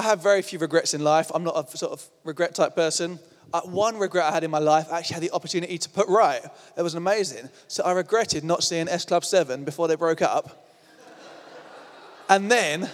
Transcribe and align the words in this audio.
I 0.00 0.02
have 0.04 0.22
very 0.22 0.40
few 0.40 0.58
regrets 0.58 0.94
in 0.94 1.04
life. 1.04 1.30
I'm 1.34 1.44
not 1.44 1.74
a 1.74 1.76
sort 1.76 1.92
of 1.92 2.02
regret 2.24 2.54
type 2.54 2.74
person. 2.74 3.18
Uh, 3.52 3.60
one 3.60 3.98
regret 3.98 4.24
I 4.24 4.32
had 4.32 4.42
in 4.42 4.50
my 4.50 4.58
life, 4.58 4.86
I 4.90 4.96
actually 4.96 5.14
had 5.14 5.22
the 5.24 5.30
opportunity 5.32 5.76
to 5.76 5.90
put 5.90 6.08
right. 6.08 6.40
It 6.74 6.80
was 6.80 6.94
amazing. 6.94 7.50
So 7.68 7.84
I 7.84 7.92
regretted 7.92 8.42
not 8.42 8.62
seeing 8.62 8.88
S 8.88 9.04
Club 9.04 9.26
7 9.26 9.62
before 9.62 9.88
they 9.88 9.96
broke 9.96 10.22
up. 10.22 10.66
and 12.30 12.50
then 12.50 12.88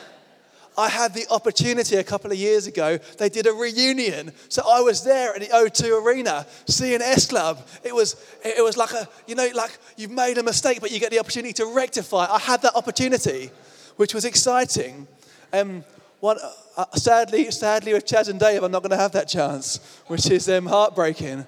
I 0.76 0.88
had 0.88 1.14
the 1.14 1.26
opportunity 1.30 1.94
a 1.94 2.02
couple 2.02 2.32
of 2.32 2.38
years 2.38 2.66
ago. 2.66 2.98
They 3.18 3.28
did 3.28 3.46
a 3.46 3.52
reunion. 3.52 4.32
So 4.48 4.62
I 4.68 4.80
was 4.80 5.04
there 5.04 5.32
at 5.32 5.40
the 5.40 5.46
O2 5.46 6.04
Arena 6.04 6.44
seeing 6.66 7.00
S 7.00 7.28
Club. 7.28 7.64
It 7.84 7.94
was, 7.94 8.16
it 8.44 8.64
was 8.64 8.76
like 8.76 8.90
a, 8.90 9.08
you 9.28 9.36
know, 9.36 9.48
like 9.54 9.78
you've 9.96 10.10
made 10.10 10.38
a 10.38 10.42
mistake, 10.42 10.80
but 10.80 10.90
you 10.90 10.98
get 10.98 11.12
the 11.12 11.20
opportunity 11.20 11.52
to 11.52 11.66
rectify. 11.66 12.26
I 12.28 12.40
had 12.40 12.62
that 12.62 12.74
opportunity, 12.74 13.52
which 13.94 14.12
was 14.12 14.24
exciting. 14.24 15.06
Um, 15.52 15.84
one, 16.20 16.38
uh, 16.76 16.84
sadly, 16.94 17.50
sadly, 17.50 17.92
with 17.92 18.06
Chas 18.06 18.28
and 18.28 18.40
Dave, 18.40 18.62
I'm 18.62 18.72
not 18.72 18.82
going 18.82 18.90
to 18.90 18.96
have 18.96 19.12
that 19.12 19.28
chance, 19.28 20.00
which 20.06 20.30
is 20.30 20.48
um, 20.48 20.66
heartbreaking. 20.66 21.44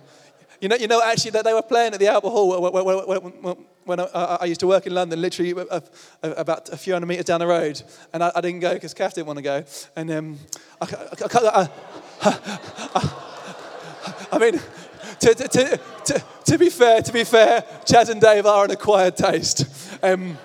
You 0.61 0.69
know, 0.69 0.77
you 0.77 0.89
know, 0.89 1.03
actually, 1.03 1.31
that 1.33 1.45
they 1.45 1.55
were 1.55 1.63
playing 1.63 1.95
at 1.95 2.01
the 2.01 2.09
Albert 2.09 2.31
Hall 2.31 2.61
when, 2.61 2.85
when, 2.85 3.57
when, 3.85 4.01
I, 4.01 4.39
I, 4.43 4.45
used 4.45 4.61
to 4.61 4.67
work 4.67 4.87
in 4.87 4.95
London, 4.95 5.23
literally 5.23 5.55
about 6.23 6.69
a 6.69 6.77
few 6.77 6.93
hundred 6.93 7.07
meters 7.07 7.25
down 7.25 7.41
the 7.41 7.47
road, 7.47 7.81
and 8.13 8.23
I, 8.23 8.33
I 8.35 8.41
didn't 8.41 8.61
go 8.61 8.75
because 8.75 8.93
Kath 8.93 9.15
didn't 9.15 9.29
want 9.29 9.39
to 9.39 9.43
go. 9.43 9.65
And 9.97 10.11
um, 10.11 10.39
I, 10.81 11.69
I, 14.33 14.39
mean, 14.39 14.61
to, 15.21 15.35
to, 15.35 15.81
to, 16.05 16.25
to, 16.45 16.59
be 16.59 16.69
fair, 16.69 17.01
to 17.03 17.13
be 17.13 17.25
fair, 17.25 17.65
Chas 17.87 18.09
and 18.09 18.21
Dave 18.21 18.45
are 18.45 18.65
an 18.65 18.73
acquired 18.73 19.17
taste. 19.17 19.65
Um, 20.03 20.37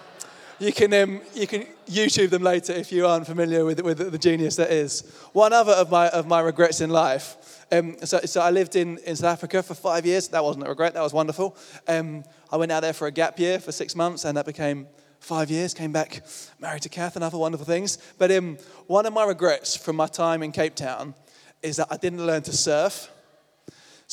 you 0.59 0.71
can, 0.71 0.93
um, 0.93 1.21
you 1.33 1.47
can 1.47 1.65
YouTube 1.87 2.29
them 2.29 2.43
later 2.43 2.73
if 2.73 2.91
you 2.91 3.05
aren't 3.05 3.25
familiar 3.25 3.65
with, 3.65 3.81
with 3.81 4.11
the 4.11 4.17
genius 4.17 4.55
that 4.55 4.71
is. 4.71 5.01
One 5.33 5.53
other 5.53 5.73
of 5.73 5.89
my, 5.89 6.09
of 6.09 6.27
my 6.27 6.39
regrets 6.39 6.81
in 6.81 6.89
life. 6.89 7.65
Um, 7.71 7.97
so, 8.03 8.19
so 8.19 8.41
I 8.41 8.51
lived 8.51 8.75
in, 8.75 8.97
in 8.99 9.15
South 9.15 9.33
Africa 9.33 9.63
for 9.63 9.73
five 9.73 10.05
years. 10.05 10.27
That 10.29 10.43
wasn't 10.43 10.65
a 10.65 10.69
regret, 10.69 10.93
that 10.93 11.01
was 11.01 11.13
wonderful. 11.13 11.57
Um, 11.87 12.23
I 12.51 12.57
went 12.57 12.71
out 12.71 12.81
there 12.81 12.93
for 12.93 13.07
a 13.07 13.11
gap 13.11 13.39
year 13.39 13.59
for 13.59 13.71
six 13.71 13.95
months, 13.95 14.25
and 14.25 14.37
that 14.37 14.45
became 14.45 14.87
five 15.19 15.49
years. 15.49 15.73
Came 15.73 15.91
back 15.91 16.23
married 16.59 16.83
to 16.83 16.89
Kath 16.89 17.15
and 17.15 17.23
other 17.23 17.37
wonderful 17.37 17.65
things. 17.65 17.97
But 18.17 18.31
um, 18.31 18.57
one 18.87 19.05
of 19.05 19.13
my 19.13 19.25
regrets 19.25 19.75
from 19.75 19.95
my 19.95 20.07
time 20.07 20.43
in 20.43 20.51
Cape 20.51 20.75
Town 20.75 21.15
is 21.61 21.77
that 21.77 21.87
I 21.89 21.97
didn't 21.97 22.25
learn 22.25 22.43
to 22.43 22.53
surf. 22.53 23.09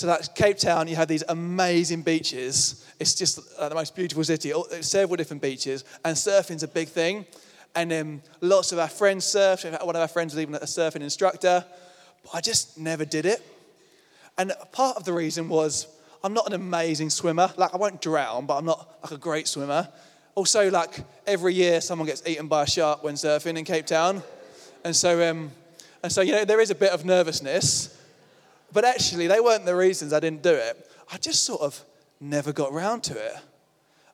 So 0.01 0.07
that's 0.07 0.29
Cape 0.29 0.57
Town, 0.57 0.89
you 0.89 0.97
have 0.97 1.09
these 1.09 1.25
amazing 1.29 2.01
beaches. 2.01 2.87
It's 2.99 3.15
just 3.15 3.39
uh, 3.59 3.69
the 3.69 3.75
most 3.75 3.95
beautiful 3.95 4.25
city, 4.25 4.51
several 4.81 5.17
different 5.19 5.43
beaches, 5.43 5.85
and 6.07 6.17
surfing's 6.17 6.63
a 6.63 6.69
big 6.69 6.89
thing. 6.89 7.27
And 7.75 7.93
um, 7.93 8.23
lots 8.41 8.73
of 8.73 8.79
our 8.79 8.89
friends 8.89 9.27
surf. 9.27 9.63
One 9.63 9.95
of 9.95 10.01
our 10.01 10.09
friends 10.09 10.35
was 10.35 10.41
even 10.41 10.55
a 10.55 10.61
surfing 10.61 11.03
instructor, 11.03 11.67
but 12.23 12.35
I 12.35 12.41
just 12.41 12.79
never 12.79 13.05
did 13.05 13.27
it. 13.27 13.43
And 14.39 14.55
part 14.73 14.97
of 14.97 15.05
the 15.05 15.13
reason 15.13 15.51
was 15.51 15.87
I'm 16.25 16.33
not 16.33 16.47
an 16.47 16.55
amazing 16.55 17.11
swimmer. 17.11 17.53
Like, 17.59 17.75
I 17.75 17.77
won't 17.77 18.01
drown, 18.01 18.47
but 18.47 18.57
I'm 18.57 18.65
not 18.65 19.01
like 19.03 19.13
a 19.13 19.19
great 19.19 19.49
swimmer. 19.49 19.87
Also, 20.35 20.71
like, 20.71 21.05
every 21.27 21.53
year 21.53 21.83
someone 21.83 22.07
gets 22.07 22.27
eaten 22.27 22.49
by 22.49 22.63
a 22.63 22.67
shark 22.67 23.05
when 23.05 23.17
surfing 23.17 23.59
in 23.59 23.67
Cape 23.67 23.85
Town. 23.85 24.23
And 24.83 24.97
so, 24.97 25.31
um, 25.31 25.51
and 26.03 26.11
so, 26.11 26.23
you 26.23 26.33
know, 26.33 26.47
there 26.47 26.63
is 26.63 26.71
a 26.71 26.75
bit 26.75 26.93
of 26.93 27.05
nervousness. 27.05 28.00
But 28.73 28.85
actually, 28.85 29.27
they 29.27 29.41
weren't 29.41 29.65
the 29.65 29.77
reasons 29.77 30.13
I 30.13 30.21
didn't 30.21 30.43
do 30.43 30.55
it. 30.55 30.89
I 31.13 31.17
just 31.17 31.43
sort 31.43 31.61
of 31.61 31.83
never 32.21 32.53
got 32.53 32.73
round 32.73 33.03
to 33.05 33.15
it. 33.15 33.35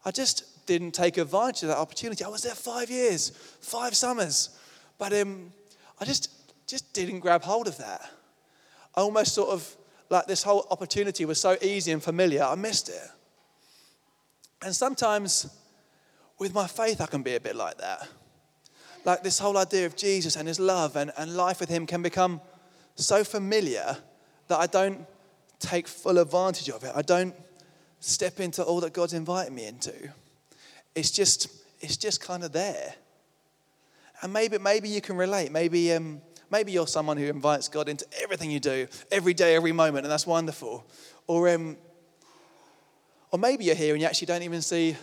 I 0.05 0.11
just 0.11 0.67
didn't 0.67 0.93
take 0.93 1.19
advantage 1.19 1.62
of 1.62 1.69
that 1.69 1.79
opportunity. 1.79 2.25
I 2.25 2.29
was 2.29 2.43
there 2.43 2.55
five 2.55 2.91
years, 2.91 3.31
five 3.61 3.95
summers. 3.95 4.51
But 4.99 5.12
um, 5.12 5.53
I 6.01 6.05
just, 6.05 6.31
just 6.67 6.93
didn't 6.93 7.21
grab 7.21 7.43
hold 7.43 7.69
of 7.69 7.77
that. 7.79 8.09
I 8.95 9.01
almost 9.01 9.34
sort 9.34 9.51
of 9.51 9.77
like 10.09 10.27
this 10.27 10.43
whole 10.43 10.67
opportunity 10.71 11.25
was 11.25 11.41
so 11.41 11.57
easy 11.61 11.93
and 11.93 12.03
familiar, 12.03 12.43
I 12.43 12.55
missed 12.55 12.89
it. 12.89 13.11
And 14.62 14.75
sometimes 14.75 15.49
with 16.38 16.55
my 16.55 16.67
faith, 16.67 17.00
I 17.00 17.06
can 17.06 17.23
be 17.23 17.34
a 17.34 17.41
bit 17.41 17.56
like 17.56 17.78
that. 17.78 18.09
Like 19.05 19.23
this 19.23 19.38
whole 19.38 19.56
idea 19.56 19.87
of 19.87 19.97
Jesus 19.97 20.37
and 20.37 20.49
his 20.49 20.59
love 20.59 20.97
and, 20.97 21.12
and 21.17 21.37
life 21.37 21.61
with 21.61 21.69
him 21.69 21.87
can 21.87 22.03
become 22.03 22.41
so 22.94 23.25
familiar 23.25 23.97
that 24.49 24.59
I 24.59 24.67
don't 24.67 25.07
take 25.59 25.89
full 25.89 26.19
advantage 26.19 26.69
of 26.69 26.84
it. 26.84 26.93
I 26.95 27.03
don't 27.03 27.34
step 28.01 28.41
into 28.41 28.62
all 28.62 28.81
that 28.81 28.93
God's 28.93 29.12
invited 29.12 29.53
me 29.53 29.67
into. 29.67 29.95
It's 30.95 31.11
just, 31.11 31.49
it's 31.81 31.97
just 31.97 32.21
kind 32.21 32.45
of 32.45 32.53
there. 32.53 32.95
And 34.23 34.33
maybe, 34.33 34.59
maybe 34.59 34.89
you 34.89 35.01
can 35.01 35.17
relate. 35.17 35.53
Maybe, 35.53 35.93
um, 35.93 36.21
Maybe 36.51 36.71
you're 36.71 36.87
someone 36.87 37.17
who 37.17 37.25
invites 37.25 37.69
God 37.69 37.89
into 37.89 38.06
everything 38.23 38.51
you 38.51 38.61
do, 38.61 38.87
every 39.11 39.35
day, 39.35 39.56
every 39.56 39.73
moment, 39.73 40.05
and 40.05 40.12
that's 40.12 40.27
wonderful. 40.27 40.85
Or, 41.27 41.49
um, 41.49 41.77
or 43.33 43.39
maybe 43.39 43.65
you're 43.65 43.75
here 43.75 43.95
and 43.95 44.01
you 44.01 44.06
actually 44.06 44.27
don't 44.27 44.43
even 44.43 44.62
see 44.62 44.97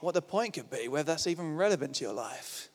what 0.00 0.12
the 0.12 0.22
point 0.22 0.54
could 0.54 0.68
be, 0.68 0.88
whether 0.88 1.04
that's 1.04 1.26
even 1.26 1.56
relevant 1.56 1.96
to 1.96 2.04
your 2.04 2.12
life, 2.12 2.68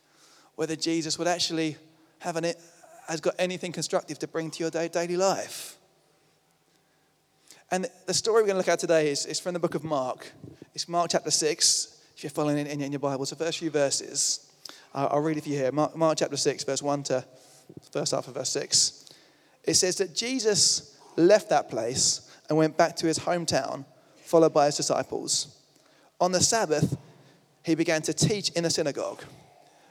whether 0.55 0.75
Jesus 0.75 1.19
would 1.19 1.27
actually 1.27 1.77
have 2.19 2.35
an, 2.35 2.45
it 2.45 2.59
has 3.07 3.21
got 3.21 3.35
anything 3.37 3.71
constructive 3.71 4.17
to 4.19 4.27
bring 4.27 4.49
to 4.49 4.63
your 4.63 4.71
daily 4.71 5.17
life. 5.17 5.77
And 7.71 7.87
the 8.05 8.13
story 8.13 8.43
we're 8.43 8.47
going 8.47 8.53
to 8.53 8.57
look 8.59 8.67
at 8.67 8.79
today 8.79 9.09
is, 9.09 9.25
is 9.25 9.39
from 9.39 9.53
the 9.53 9.59
book 9.59 9.73
of 9.73 9.83
Mark. 9.83 10.31
It's 10.75 10.87
Mark 10.87 11.09
chapter 11.09 11.31
6, 11.31 11.99
if 12.15 12.23
you're 12.23 12.29
following 12.29 12.59
in, 12.59 12.67
in, 12.67 12.81
in 12.81 12.91
your 12.91 12.99
Bibles, 12.99 13.31
the 13.31 13.35
first 13.35 13.57
few 13.57 13.71
verses. 13.71 14.51
I'll, 14.93 15.07
I'll 15.13 15.19
read 15.21 15.37
it 15.37 15.43
for 15.43 15.49
you 15.49 15.57
here. 15.57 15.71
Mark, 15.71 15.95
Mark 15.95 16.19
chapter 16.19 16.37
6, 16.37 16.63
verse 16.63 16.83
1 16.83 17.03
to 17.03 17.25
first 17.91 18.11
half 18.11 18.27
of 18.27 18.35
verse 18.35 18.49
6. 18.49 19.09
It 19.63 19.73
says 19.73 19.95
that 19.95 20.13
Jesus 20.13 20.99
left 21.15 21.49
that 21.49 21.67
place 21.69 22.31
and 22.49 22.57
went 22.57 22.77
back 22.77 22.95
to 22.97 23.07
his 23.07 23.17
hometown, 23.17 23.83
followed 24.17 24.53
by 24.53 24.67
his 24.67 24.77
disciples. 24.77 25.59
On 26.21 26.31
the 26.31 26.41
Sabbath, 26.41 26.95
he 27.63 27.73
began 27.73 28.03
to 28.03 28.13
teach 28.13 28.51
in 28.51 28.65
a 28.65 28.69
synagogue. 28.69 29.23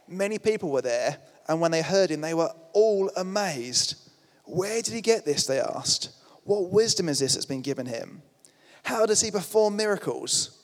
Many 0.07 0.39
people 0.39 0.71
were 0.71 0.83
there, 0.83 1.19
and 1.49 1.61
when 1.61 1.73
they 1.73 1.83
heard 1.83 2.11
him, 2.11 2.21
they 2.21 2.35
were 2.35 2.53
all 2.73 3.11
amazed. 3.17 3.97
Where 4.45 4.81
did 4.81 4.95
he 4.95 5.01
get 5.01 5.25
this? 5.25 5.47
They 5.47 5.59
asked. 5.59 6.11
What 6.45 6.71
wisdom 6.71 7.09
is 7.09 7.19
this 7.19 7.35
that's 7.35 7.47
been 7.47 7.63
given 7.63 7.87
him? 7.87 8.23
How 8.85 9.07
does 9.07 9.23
he 9.23 9.31
perform 9.31 9.77
miracles? 9.77 10.63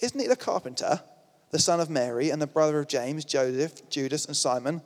Isn't 0.00 0.20
he 0.20 0.26
the 0.26 0.36
carpenter, 0.36 1.02
the 1.50 1.58
son 1.58 1.80
of 1.80 1.88
Mary, 1.88 2.30
and 2.30 2.40
the 2.40 2.46
brother 2.46 2.78
of 2.78 2.88
James, 2.88 3.24
Joseph, 3.24 3.88
Judas, 3.88 4.26
and 4.26 4.36
Simon? 4.36 4.82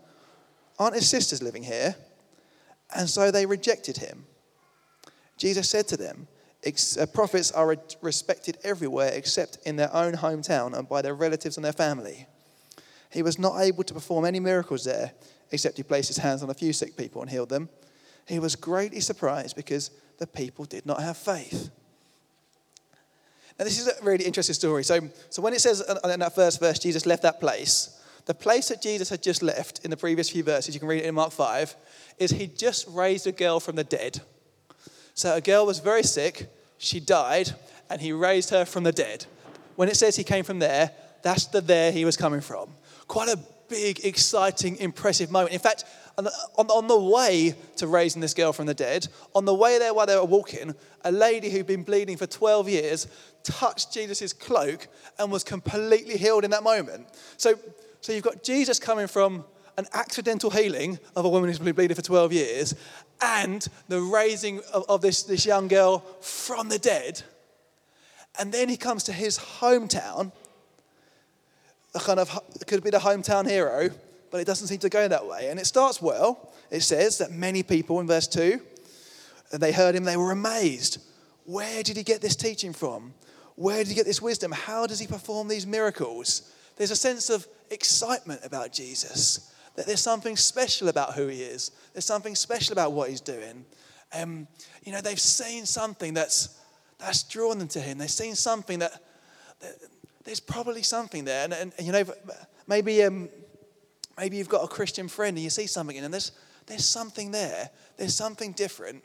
Aren't 0.79 0.95
his 0.95 1.09
sisters 1.09 1.43
living 1.43 1.65
here? 1.65 1.97
And 2.95 3.09
so 3.09 3.31
they 3.31 3.47
rejected 3.47 3.97
him. 3.97 4.27
Jesus 5.37 5.69
said 5.69 5.89
to 5.89 5.97
them, 5.97 6.29
uh, 6.67 7.07
Prophets 7.07 7.53
are 7.53 7.77
respected 8.01 8.59
everywhere 8.65 9.11
except 9.13 9.59
in 9.67 9.77
their 9.77 9.95
own 9.95 10.15
hometown 10.15 10.77
and 10.77 10.89
by 10.89 11.03
their 11.03 11.15
relatives 11.15 11.57
and 11.57 11.65
their 11.65 11.73
family. 11.73 12.27
He 13.11 13.23
was 13.23 13.39
not 13.39 13.61
able 13.61 13.85
to 13.85 13.95
perform 13.95 14.25
any 14.25 14.41
miracles 14.41 14.85
there, 14.85 15.13
except 15.51 15.77
he 15.77 15.83
placed 15.83 16.09
his 16.09 16.19
hands 16.19 16.43
on 16.43 16.51
a 16.51 16.55
few 16.55 16.73
sick 16.73 16.97
people 16.97 17.23
and 17.23 17.31
healed 17.31 17.49
them. 17.49 17.69
He 18.27 18.39
was 18.39 18.57
greatly 18.57 19.01
surprised 19.01 19.57
because 19.57 19.91
the 20.19 20.27
people 20.27 20.65
did 20.65 20.85
not 20.87 21.01
have 21.01 21.17
faith. 21.17 21.71
Now, 23.59 23.65
this 23.65 23.79
is 23.79 23.89
a 23.89 24.05
really 24.05 24.25
interesting 24.25 24.55
story. 24.55 24.85
So, 24.85 25.09
so 25.31 25.41
when 25.41 25.55
it 25.55 25.61
says 25.61 25.81
in 25.81 26.21
that 26.21 26.35
first 26.35 26.61
verse, 26.61 26.79
Jesus 26.79 27.07
left 27.07 27.23
that 27.23 27.41
place, 27.41 27.99
the 28.27 28.35
place 28.35 28.69
that 28.69 28.83
Jesus 28.83 29.09
had 29.09 29.23
just 29.23 29.43
left 29.43 29.85
in 29.85 29.91
the 29.91 29.97
previous 29.97 30.29
few 30.29 30.43
verses, 30.43 30.75
you 30.75 30.81
can 30.81 30.89
read 30.89 31.03
it 31.03 31.07
in 31.07 31.15
Mark 31.15 31.33
5, 31.33 31.75
is 32.19 32.33
he 32.33 32.49
just 32.49 32.87
raised 32.89 33.27
a 33.27 33.33
girl 33.33 33.61
from 33.61 33.77
the 33.77 33.85
dead. 33.85 34.21
So 35.15 35.37
a 35.37 35.41
girl 35.41 35.65
was 35.65 35.79
very 35.79 36.03
sick, 36.03 36.49
she 36.77 37.01
died, 37.01 37.53
and 37.89 38.01
he 38.01 38.13
raised 38.13 38.51
her 38.51 38.65
from 38.65 38.85
the 38.85 38.93
dead. 38.93 39.25
When 39.77 39.89
it 39.89 39.97
says 39.97 40.17
he 40.17 40.25
came 40.25 40.45
from 40.45 40.59
there, 40.59 40.91
that's 41.23 41.47
the 41.47 41.61
there 41.61 41.93
he 41.93 42.05
was 42.05 42.17
coming 42.17 42.41
from. 42.41 42.69
Quite 43.07 43.29
a 43.29 43.39
big, 43.69 44.05
exciting, 44.05 44.77
impressive 44.77 45.31
moment. 45.31 45.55
In 45.55 45.61
fact, 45.61 45.85
on, 46.19 46.27
on, 46.69 46.87
the 46.87 46.99
way 46.99 47.55
to 47.77 47.87
raising 47.87 48.23
this 48.23 48.33
girl 48.33 48.53
from 48.53 48.67
the 48.67 48.75
dead, 48.75 49.07
on 49.35 49.45
the 49.45 49.55
way 49.55 49.79
there 49.79 49.93
while 49.93 50.07
they 50.07 50.17
were 50.17 50.25
walking, 50.25 50.75
a 51.05 51.13
lady 51.13 51.51
who'd 51.51 51.67
been 51.67 51.83
bleeding 51.83 52.17
for 52.17 52.27
12 52.27 52.69
years 52.69 53.07
touched 53.43 53.93
Jesus' 53.93 54.33
cloak 54.33 54.89
and 55.19 55.31
was 55.31 55.45
completely 55.45 56.17
healed 56.17 56.45
in 56.45 56.51
that 56.51 56.63
moment. 56.63 57.07
So 57.37 57.59
so 58.07 58.13
you've 58.13 58.23
got 58.23 58.45
Jesus 58.45 58.79
coming 58.79 59.09
from 59.09 59.45
an 59.77 59.87
accidental 59.93 60.49
healing 60.49 61.01
of 61.17 61.25
a 61.25 61.29
woman 61.29 61.51
who's 61.51 61.59
been 61.59 61.75
bleeding 61.75 61.97
for 61.97 62.03
12 62.03 62.33
years 62.33 62.73
and 63.21 63.67
the 63.89 64.01
raising 64.01 64.61
of, 64.73 64.85
of 64.89 65.01
this, 65.01 65.25
this 65.25 65.45
young 65.45 65.67
girl 65.67 65.99
from 66.21 66.69
the 66.69 66.79
dead. 66.79 67.25
And 68.39 68.53
then 68.53 68.69
he 68.69 68.77
comes 68.77 69.03
to 69.05 69.13
his 69.13 69.39
hometown, 69.39 70.31
a 71.97 71.99
kind 71.99 72.21
of 72.21 72.39
could 72.69 72.85
be 72.85 72.91
the 72.91 72.99
hometown 72.99 73.49
hero, 73.49 73.91
but 74.37 74.43
it 74.43 74.47
doesn't 74.47 74.67
seem 74.67 74.81
to 74.81 74.91
go 74.91 75.09
that 75.09 75.27
way. 75.27 75.49
And 75.49 75.59
it 75.59 75.65
starts 75.65 76.03
well. 76.03 76.53
It 76.71 76.83
says 76.83 77.17
that 77.19 77.31
many 77.31 77.63
people 77.63 78.01
in 78.01 78.07
verse 78.07 78.27
2, 78.27 78.61
they 79.53 79.73
heard 79.73 79.95
him, 79.95 80.05
they 80.05 80.19
were 80.19 80.31
amazed. 80.31 80.99
Where 81.47 81.83
did 81.83 81.97
he 81.97 82.03
get 82.03 82.21
this 82.21 82.37
teaching 82.37 82.75
from? 82.75 83.15
Where 83.55 83.79
did 83.79 83.89
he 83.89 83.95
get 83.95 84.05
this 84.05 84.21
wisdom? 84.21 84.53
How 84.53 84.87
does 84.87 84.99
he 84.99 85.07
perform 85.07 85.49
these 85.49 85.67
miracles? 85.67 86.53
There's 86.77 86.91
a 86.91 86.97
sense 86.97 87.31
of 87.31 87.49
excitement 87.71 88.43
about 88.45 88.75
Jesus. 88.75 89.51
that 89.75 89.87
there's 89.87 90.03
something 90.03 90.37
special 90.37 90.89
about 90.89 91.15
who 91.15 91.29
he 91.29 91.41
is. 91.41 91.71
There's 91.95 92.05
something 92.05 92.35
special 92.35 92.75
about 92.75 92.93
what 92.93 93.09
he's 93.09 93.23
doing. 93.23 93.65
Um, 94.13 94.49
you 94.85 94.93
know, 94.93 95.01
they've 95.01 95.19
seen 95.19 95.65
something 95.65 96.13
that's, 96.13 96.61
that's 96.99 97.23
drawn 97.23 97.59
them 97.59 97.69
to 97.69 97.81
him. 97.81 97.97
They've 97.97 98.11
seen 98.11 98.35
something 98.35 98.81
that, 98.81 99.03
that 99.61 99.77
there's 100.25 100.41
probably 100.41 100.83
something 100.83 101.25
there. 101.25 101.45
And, 101.45 101.55
and, 101.55 101.73
and 101.79 101.87
you 101.87 101.93
know, 101.95 102.05
maybe, 102.67 103.03
um, 103.03 103.31
maybe 104.19 104.37
you've 104.37 104.49
got 104.49 104.65
a 104.65 104.69
Christian 104.69 105.09
friend 105.09 105.37
and 105.37 105.45
you 105.45 105.51
see 105.51 105.67
something 105.67 105.97
in 105.97 106.05
him. 106.05 106.11
There's, 106.11 106.33
there's 106.67 106.87
something 106.87 107.31
there. 107.31 107.71
There's 107.97 108.15
something 108.15 108.53
different. 108.53 109.05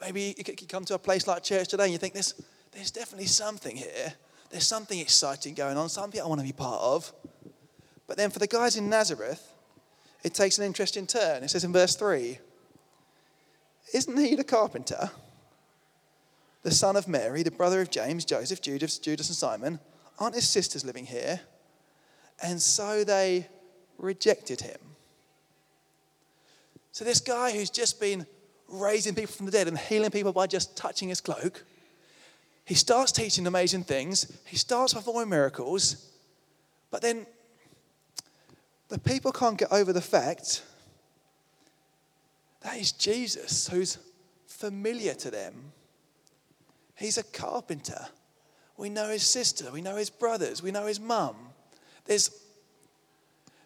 Maybe 0.00 0.34
you 0.36 0.66
come 0.66 0.84
to 0.86 0.94
a 0.94 0.98
place 0.98 1.26
like 1.26 1.42
church 1.42 1.68
today 1.68 1.84
and 1.84 1.92
you 1.92 1.98
think 1.98 2.14
there's, 2.14 2.34
there's 2.72 2.90
definitely 2.90 3.26
something 3.26 3.76
here. 3.76 4.14
There's 4.50 4.66
something 4.66 4.98
exciting 4.98 5.54
going 5.54 5.76
on, 5.76 5.88
something 5.88 6.20
I 6.20 6.26
want 6.26 6.40
to 6.40 6.46
be 6.46 6.52
part 6.52 6.82
of. 6.82 7.12
But 8.06 8.16
then 8.16 8.30
for 8.30 8.38
the 8.38 8.46
guys 8.46 8.76
in 8.76 8.90
Nazareth, 8.90 9.52
it 10.22 10.34
takes 10.34 10.58
an 10.58 10.64
interesting 10.64 11.06
turn. 11.06 11.42
It 11.42 11.50
says 11.50 11.64
in 11.64 11.72
verse 11.72 11.96
3 11.96 12.38
Isn't 13.94 14.18
he 14.18 14.34
the 14.34 14.44
carpenter, 14.44 15.10
the 16.62 16.70
son 16.70 16.96
of 16.96 17.08
Mary, 17.08 17.42
the 17.42 17.50
brother 17.50 17.80
of 17.80 17.90
James, 17.90 18.24
Joseph, 18.24 18.60
Judas, 18.60 18.98
Judas 18.98 19.28
and 19.28 19.36
Simon? 19.36 19.80
Aren't 20.18 20.34
his 20.34 20.48
sisters 20.48 20.84
living 20.84 21.06
here? 21.06 21.40
And 22.42 22.60
so 22.60 23.04
they 23.04 23.48
rejected 24.02 24.60
him. 24.60 24.78
So, 26.90 27.04
this 27.04 27.20
guy 27.20 27.52
who's 27.52 27.70
just 27.70 27.98
been 27.98 28.26
raising 28.68 29.14
people 29.14 29.32
from 29.32 29.46
the 29.46 29.52
dead 29.52 29.68
and 29.68 29.78
healing 29.78 30.10
people 30.10 30.32
by 30.32 30.46
just 30.46 30.76
touching 30.76 31.08
his 31.08 31.20
cloak, 31.20 31.64
he 32.64 32.74
starts 32.74 33.12
teaching 33.12 33.46
amazing 33.46 33.84
things, 33.84 34.30
he 34.46 34.56
starts 34.56 34.92
performing 34.92 35.30
miracles, 35.30 36.10
but 36.90 37.00
then 37.00 37.26
the 38.88 38.98
people 38.98 39.32
can't 39.32 39.56
get 39.56 39.72
over 39.72 39.92
the 39.92 40.02
fact 40.02 40.62
that 42.60 42.76
is 42.78 42.92
Jesus 42.92 43.68
who's 43.68 43.98
familiar 44.46 45.14
to 45.14 45.30
them. 45.30 45.72
He's 46.96 47.18
a 47.18 47.24
carpenter. 47.24 48.06
We 48.76 48.88
know 48.88 49.08
his 49.08 49.22
sister, 49.22 49.70
we 49.72 49.80
know 49.80 49.96
his 49.96 50.10
brothers, 50.10 50.62
we 50.62 50.70
know 50.70 50.86
his 50.86 51.00
mum. 51.00 51.36
There's, 52.04 52.30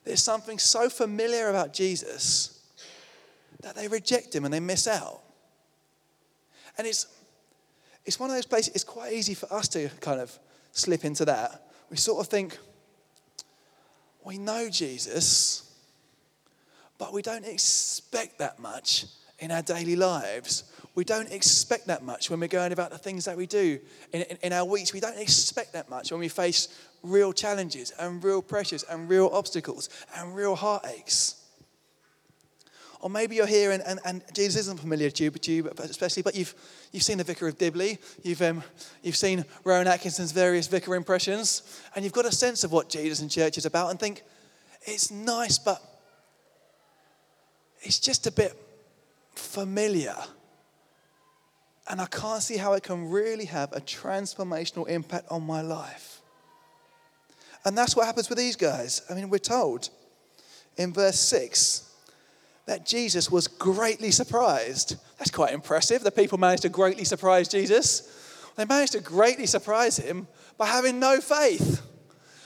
there's 0.06 0.22
something 0.22 0.58
so 0.58 0.88
familiar 0.88 1.50
about 1.50 1.74
Jesus 1.74 2.60
that 3.60 3.74
they 3.74 3.88
reject 3.88 4.34
him 4.34 4.44
and 4.44 4.54
they 4.54 4.60
miss 4.60 4.86
out. 4.86 5.20
And 6.78 6.86
it's, 6.86 7.06
it's 8.04 8.20
one 8.20 8.30
of 8.30 8.36
those 8.36 8.46
places, 8.46 8.74
it's 8.74 8.84
quite 8.84 9.12
easy 9.12 9.34
for 9.34 9.52
us 9.52 9.66
to 9.68 9.88
kind 10.00 10.20
of 10.20 10.38
slip 10.70 11.04
into 11.04 11.24
that. 11.24 11.66
We 11.90 11.96
sort 11.96 12.20
of 12.20 12.28
think, 12.30 12.56
we 14.24 14.38
know 14.38 14.70
Jesus, 14.70 15.72
but 16.98 17.12
we 17.12 17.20
don't 17.20 17.44
expect 17.44 18.38
that 18.38 18.60
much 18.60 19.06
in 19.40 19.50
our 19.50 19.62
daily 19.62 19.96
lives. 19.96 20.64
We 20.94 21.04
don't 21.04 21.30
expect 21.30 21.88
that 21.88 22.02
much 22.02 22.30
when 22.30 22.40
we're 22.40 22.48
going 22.48 22.72
about 22.72 22.90
the 22.90 22.98
things 22.98 23.24
that 23.24 23.36
we 23.36 23.46
do 23.46 23.80
in, 24.12 24.22
in, 24.22 24.38
in, 24.44 24.52
our 24.52 24.64
weeks. 24.64 24.92
We 24.92 25.00
don't 25.00 25.18
expect 25.18 25.72
that 25.74 25.90
much 25.90 26.10
when 26.10 26.20
we 26.20 26.28
face 26.28 26.68
real 27.10 27.32
challenges 27.32 27.92
and 27.98 28.22
real 28.22 28.42
pressures 28.42 28.82
and 28.84 29.08
real 29.08 29.30
obstacles 29.32 29.88
and 30.16 30.34
real 30.34 30.54
heartaches. 30.54 31.42
Or 33.00 33.10
maybe 33.10 33.36
you're 33.36 33.46
here 33.46 33.72
and, 33.72 33.82
and, 33.84 34.00
and 34.04 34.22
Jesus 34.32 34.62
isn't 34.62 34.80
familiar 34.80 35.10
to 35.10 35.24
you, 35.24 35.30
but 35.30 35.46
you 35.46 35.68
especially, 35.78 36.22
but 36.22 36.34
you've, 36.34 36.54
you've 36.92 37.02
seen 37.02 37.18
the 37.18 37.24
Vicar 37.24 37.46
of 37.46 37.58
Dibley, 37.58 37.98
you've, 38.22 38.42
um, 38.42 38.62
you've 39.02 39.16
seen 39.16 39.44
Rowan 39.64 39.86
Atkinson's 39.86 40.32
various 40.32 40.66
vicar 40.66 40.94
impressions, 40.94 41.80
and 41.94 42.04
you've 42.04 42.14
got 42.14 42.26
a 42.26 42.32
sense 42.32 42.64
of 42.64 42.72
what 42.72 42.88
Jesus 42.88 43.20
and 43.20 43.30
church 43.30 43.58
is 43.58 43.66
about 43.66 43.90
and 43.90 44.00
think, 44.00 44.22
it's 44.82 45.10
nice, 45.10 45.58
but 45.58 45.82
it's 47.82 47.98
just 47.98 48.26
a 48.26 48.32
bit 48.32 48.54
familiar. 49.34 50.16
And 51.88 52.00
I 52.00 52.06
can't 52.06 52.42
see 52.42 52.56
how 52.56 52.72
it 52.72 52.82
can 52.82 53.10
really 53.10 53.44
have 53.44 53.72
a 53.72 53.80
transformational 53.80 54.88
impact 54.88 55.26
on 55.30 55.44
my 55.44 55.60
life. 55.60 56.15
And 57.66 57.76
that's 57.76 57.96
what 57.96 58.06
happens 58.06 58.28
with 58.28 58.38
these 58.38 58.54
guys. 58.54 59.02
I 59.10 59.14
mean, 59.14 59.28
we're 59.28 59.38
told 59.38 59.90
in 60.76 60.92
verse 60.92 61.18
6 61.18 61.82
that 62.66 62.86
Jesus 62.86 63.28
was 63.28 63.48
greatly 63.48 64.12
surprised. 64.12 64.96
That's 65.18 65.32
quite 65.32 65.52
impressive. 65.52 66.04
The 66.04 66.12
people 66.12 66.38
managed 66.38 66.62
to 66.62 66.68
greatly 66.68 67.02
surprise 67.02 67.48
Jesus. 67.48 68.52
They 68.54 68.64
managed 68.64 68.92
to 68.92 69.00
greatly 69.00 69.46
surprise 69.46 69.96
him 69.96 70.28
by 70.56 70.66
having 70.66 71.00
no 71.00 71.20
faith. 71.20 71.82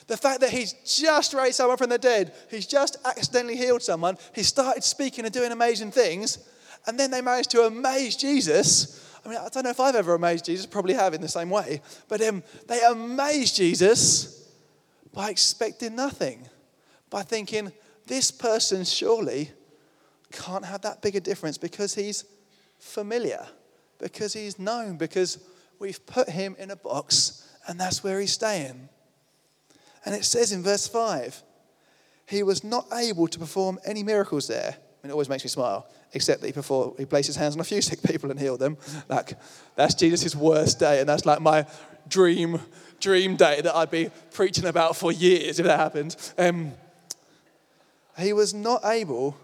The 0.07 0.17
fact 0.17 0.41
that 0.41 0.51
he's 0.51 0.73
just 0.87 1.35
raised 1.35 1.57
someone 1.57 1.77
from 1.77 1.91
the 1.91 1.99
dead, 1.99 2.33
he's 2.51 2.67
just 2.67 2.97
accidentally 3.05 3.57
healed 3.57 3.83
someone, 3.83 4.17
he 4.35 4.43
started 4.43 4.83
speaking 4.83 5.27
and 5.27 5.35
doing 5.35 5.53
amazing 5.53 5.91
things, 5.93 6.39
and 6.87 6.99
then 6.99 7.11
they 7.11 7.21
managed 7.21 7.51
to 7.51 7.63
amaze 7.63 8.17
Jesus. 8.17 9.07
I 9.25 9.29
mean, 9.29 9.39
I 9.39 9.49
don't 9.51 9.65
know 9.65 9.71
if 9.71 9.81
I've 9.81 9.95
ever 9.95 10.15
amazed 10.15 10.47
Jesus, 10.47 10.65
probably 10.65 10.95
have 10.95 11.13
in 11.13 11.21
the 11.21 11.29
same 11.29 11.51
way, 11.51 11.83
but 12.09 12.23
um, 12.23 12.43
they 12.67 12.81
amazed 12.83 13.55
Jesus 13.55 14.40
by 15.13 15.31
expecting 15.31 15.97
nothing, 15.97 16.49
by 17.09 17.23
thinking, 17.23 17.73
this 18.07 18.31
person 18.31 18.85
surely 18.85 19.51
can't 20.33 20.65
have 20.65 20.83
that 20.83 21.03
big 21.03 21.17
a 21.17 21.21
difference 21.21 21.59
because 21.59 21.95
he's 21.95 22.25
familiar, 22.79 23.47
because 23.99 24.33
he's 24.33 24.59
known, 24.59 24.97
because 24.97 25.39
we've 25.79 26.05
put 26.07 26.29
him 26.29 26.57
in 26.59 26.71
a 26.71 26.77
box 26.77 27.49
and 27.67 27.79
that's 27.79 28.03
where 28.03 28.21
he's 28.21 28.33
staying. 28.33 28.89
And 30.05 30.15
it 30.15 30.25
says 30.25 30.53
in 30.53 30.63
verse 30.63 30.87
5 30.87 31.43
he 32.27 32.43
was 32.45 32.63
not 32.63 32.87
able 32.93 33.27
to 33.27 33.39
perform 33.39 33.81
any 33.85 34.05
miracles 34.05 34.47
there. 34.47 34.77
I 35.03 35.07
mean, 35.07 35.11
it 35.11 35.13
always 35.13 35.31
makes 35.31 35.45
me 35.45 35.49
smile, 35.49 35.87
except 36.13 36.43
that 36.43 36.47
he, 36.47 36.53
perform, 36.53 36.93
he 36.99 37.07
placed 37.07 37.29
his 37.29 37.37
hands 37.37 37.55
on 37.55 37.61
a 37.61 37.65
few 37.65 37.81
sick 37.83 38.03
people 38.03 38.31
and 38.31 38.39
healed 38.39 38.61
them. 38.61 38.77
Like, 39.09 39.39
that's 39.77 39.95
Jesus' 39.95 40.37
worst 40.37 40.79
day, 40.79 41.01
and 41.01 41.09
that's 41.09 41.25
like 41.25 41.41
my 41.41 41.67
dream, 42.09 42.61
dream 43.01 43.37
day 43.37 43.63
that 43.63 43.75
I'd 43.75 43.91
be 43.91 44.11
preaching 44.33 44.67
about 44.67 44.97
for 44.97 45.11
years 45.11 45.59
if 45.59 45.67
that 45.67 45.79
happened. 45.79 46.17
Um, 46.37 46.73
he 48.19 48.33
was 48.35 48.53
not 48.53 48.85
able 48.85 49.37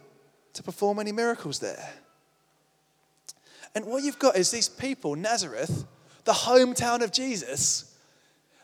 to 0.53 0.63
perform 0.63 0.99
any 0.99 1.13
miracles 1.13 1.59
there. 1.61 1.95
And 3.75 3.87
what 3.87 4.03
you've 4.03 4.19
got 4.19 4.37
is 4.37 4.51
these 4.51 4.69
people, 4.69 5.17
Nazareth, 5.17 5.85
the 6.25 6.33
hometown 6.33 7.03
of 7.03 7.13
Jesus, 7.13 7.95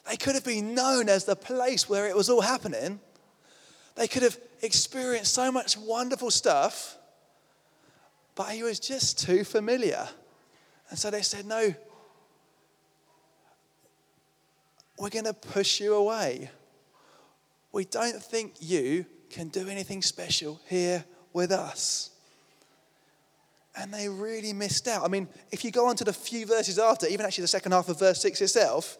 they 0.08 0.16
could 0.16 0.34
have 0.34 0.44
been 0.44 0.74
known 0.74 1.08
as 1.08 1.24
the 1.24 1.36
place 1.36 1.88
where 1.88 2.06
it 2.06 2.16
was 2.16 2.28
all 2.28 2.40
happening. 2.40 3.00
They 3.94 4.08
could 4.08 4.22
have 4.22 4.38
experienced 4.62 5.34
so 5.34 5.50
much 5.52 5.76
wonderful 5.76 6.30
stuff, 6.30 6.96
but 8.34 8.48
he 8.50 8.62
was 8.62 8.80
just 8.80 9.18
too 9.18 9.44
familiar. 9.44 10.08
And 10.88 10.98
so 10.98 11.10
they 11.10 11.22
said, 11.22 11.44
No, 11.44 11.74
we're 14.98 15.10
going 15.10 15.24
to 15.24 15.34
push 15.34 15.80
you 15.80 15.94
away. 15.94 16.50
We 17.72 17.84
don't 17.86 18.22
think 18.22 18.54
you 18.60 19.06
can 19.30 19.48
do 19.48 19.68
anything 19.68 20.02
special 20.02 20.60
here 20.68 21.04
with 21.32 21.50
us. 21.50 22.10
And 23.74 23.92
they 23.92 24.08
really 24.08 24.52
missed 24.52 24.86
out. 24.86 25.02
I 25.02 25.08
mean, 25.08 25.26
if 25.50 25.64
you 25.64 25.70
go 25.70 25.88
on 25.88 25.96
to 25.96 26.04
the 26.04 26.12
few 26.12 26.44
verses 26.44 26.78
after, 26.78 27.06
even 27.06 27.24
actually 27.24 27.42
the 27.42 27.48
second 27.48 27.72
half 27.72 27.88
of 27.88 27.98
verse 27.98 28.20
6 28.20 28.42
itself, 28.42 28.98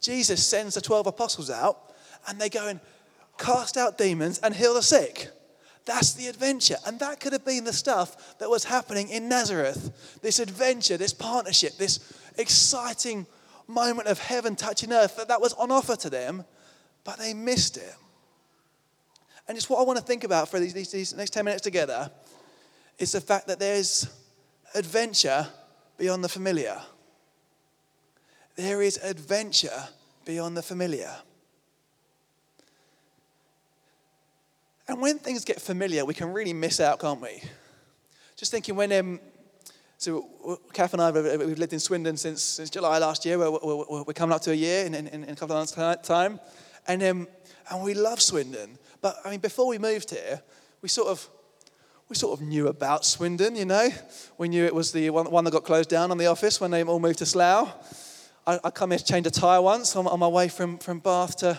Jesus 0.00 0.44
sends 0.44 0.74
the 0.74 0.80
12 0.80 1.06
apostles 1.06 1.48
out 1.48 1.92
and 2.26 2.40
they 2.40 2.48
go 2.48 2.66
and 2.66 2.80
cast 3.40 3.76
out 3.76 3.98
demons 3.98 4.38
and 4.38 4.54
heal 4.54 4.74
the 4.74 4.82
sick. 4.82 5.28
That's 5.86 6.12
the 6.12 6.28
adventure. 6.28 6.76
And 6.86 7.00
that 7.00 7.18
could 7.18 7.32
have 7.32 7.44
been 7.44 7.64
the 7.64 7.72
stuff 7.72 8.38
that 8.38 8.48
was 8.48 8.64
happening 8.64 9.08
in 9.08 9.28
Nazareth. 9.28 10.18
This 10.22 10.38
adventure, 10.38 10.96
this 10.96 11.14
partnership, 11.14 11.76
this 11.78 11.98
exciting 12.36 13.26
moment 13.66 14.08
of 14.08 14.18
heaven 14.18 14.54
touching 14.54 14.92
earth 14.92 15.16
that, 15.16 15.28
that 15.28 15.40
was 15.40 15.52
on 15.54 15.70
offer 15.70 15.96
to 15.96 16.10
them, 16.10 16.44
but 17.02 17.18
they 17.18 17.34
missed 17.34 17.76
it. 17.76 17.94
And 19.48 19.56
it's 19.56 19.68
what 19.68 19.80
I 19.80 19.84
want 19.84 19.98
to 19.98 20.04
think 20.04 20.22
about 20.22 20.48
for 20.48 20.60
these, 20.60 20.74
these, 20.74 20.92
these 20.92 21.14
next 21.16 21.30
10 21.30 21.44
minutes 21.44 21.62
together 21.62 22.10
is 22.98 23.12
the 23.12 23.20
fact 23.20 23.48
that 23.48 23.58
there's 23.58 24.08
adventure 24.74 25.48
beyond 25.96 26.22
the 26.22 26.28
familiar. 26.28 26.80
There 28.56 28.82
is 28.82 28.98
adventure 28.98 29.88
beyond 30.24 30.56
the 30.56 30.62
familiar. 30.62 31.16
And 34.90 35.00
when 35.00 35.20
things 35.20 35.44
get 35.44 35.60
familiar, 35.60 36.04
we 36.04 36.14
can 36.14 36.32
really 36.32 36.52
miss 36.52 36.80
out, 36.80 36.98
can't 36.98 37.20
we? 37.20 37.40
Just 38.34 38.50
thinking 38.50 38.74
when, 38.74 38.90
um, 38.90 39.20
so 39.98 40.58
Kath 40.72 40.92
and 40.94 41.00
I, 41.00 41.12
we've 41.12 41.60
lived 41.60 41.72
in 41.72 41.78
Swindon 41.78 42.16
since, 42.16 42.42
since 42.42 42.70
July 42.70 42.98
last 42.98 43.24
year. 43.24 43.38
We're, 43.38 43.52
we're, 43.52 44.02
we're 44.02 44.12
coming 44.12 44.34
up 44.34 44.42
to 44.42 44.50
a 44.50 44.54
year 44.54 44.84
in, 44.86 44.96
in, 44.96 45.06
in 45.06 45.22
a 45.22 45.36
couple 45.36 45.56
of 45.56 45.60
months' 45.60 46.02
time. 46.08 46.40
And, 46.88 47.04
um, 47.04 47.28
and 47.70 47.84
we 47.84 47.94
love 47.94 48.20
Swindon. 48.20 48.78
But 49.00 49.14
I 49.24 49.30
mean, 49.30 49.38
before 49.38 49.68
we 49.68 49.78
moved 49.78 50.10
here, 50.10 50.42
we 50.82 50.88
sort 50.88 51.06
of 51.06 51.28
we 52.08 52.16
sort 52.16 52.40
of 52.40 52.44
knew 52.44 52.66
about 52.66 53.04
Swindon, 53.04 53.54
you 53.54 53.66
know. 53.66 53.90
We 54.38 54.48
knew 54.48 54.64
it 54.64 54.74
was 54.74 54.90
the 54.90 55.10
one, 55.10 55.30
one 55.30 55.44
that 55.44 55.52
got 55.52 55.62
closed 55.62 55.88
down 55.88 56.10
on 56.10 56.18
the 56.18 56.26
office 56.26 56.60
when 56.60 56.72
they 56.72 56.82
all 56.82 56.98
moved 56.98 57.20
to 57.20 57.26
Slough. 57.26 57.72
I, 58.44 58.58
I 58.64 58.70
come 58.70 58.90
here 58.90 58.98
to 58.98 59.04
change 59.04 59.28
a 59.28 59.30
tyre 59.30 59.62
once 59.62 59.94
on, 59.94 60.08
on, 60.08 60.18
my 60.18 60.26
way 60.26 60.48
from, 60.48 60.78
from 60.78 60.98
Bath 60.98 61.36
to, 61.36 61.56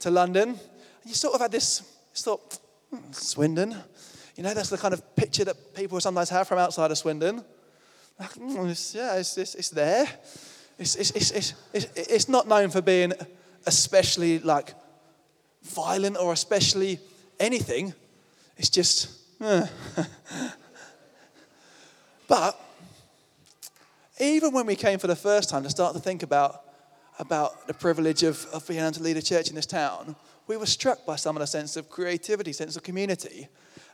to 0.00 0.10
London. 0.10 0.50
And 0.50 0.58
you 1.06 1.14
sort 1.14 1.34
of 1.34 1.40
had 1.40 1.50
this, 1.50 1.82
thought, 2.14 2.58
hmm, 2.58 2.63
Swindon. 3.12 3.76
You 4.36 4.42
know, 4.42 4.54
that's 4.54 4.70
the 4.70 4.78
kind 4.78 4.92
of 4.94 5.16
picture 5.16 5.44
that 5.44 5.74
people 5.74 6.00
sometimes 6.00 6.28
have 6.30 6.48
from 6.48 6.58
outside 6.58 6.90
of 6.90 6.98
Swindon. 6.98 7.44
Mm, 8.20 8.70
it's, 8.70 8.94
yeah, 8.94 9.16
it's, 9.16 9.36
it's, 9.38 9.54
it's 9.54 9.70
there. 9.70 10.06
It's, 10.78 10.96
it's, 10.96 11.10
it's, 11.10 11.54
it's, 11.72 11.86
it's, 11.94 12.28
not 12.28 12.48
known 12.48 12.70
for 12.70 12.82
being 12.82 13.12
especially 13.66 14.40
like 14.40 14.74
violent 15.62 16.16
or 16.16 16.32
especially 16.32 16.98
anything. 17.38 17.94
It's 18.56 18.70
just, 18.70 19.10
eh. 19.40 19.66
but 22.28 22.60
even 24.20 24.52
when 24.52 24.66
we 24.66 24.76
came 24.76 24.98
for 24.98 25.06
the 25.06 25.16
first 25.16 25.48
time 25.48 25.62
to 25.62 25.70
start 25.70 25.94
to 25.94 26.00
think 26.00 26.22
about, 26.22 26.62
about 27.18 27.66
the 27.66 27.74
privilege 27.74 28.22
of, 28.22 28.46
of 28.52 28.66
being 28.66 28.80
able 28.80 28.92
to 28.92 29.02
lead 29.02 29.16
a 29.16 29.22
church 29.22 29.48
in 29.48 29.54
this 29.54 29.66
town, 29.66 30.16
we 30.46 30.56
were 30.56 30.66
struck 30.66 31.06
by 31.06 31.16
some 31.16 31.36
of 31.36 31.40
the 31.40 31.46
sense 31.46 31.76
of 31.76 31.88
creativity, 31.88 32.52
sense 32.52 32.76
of 32.76 32.82
community. 32.82 33.48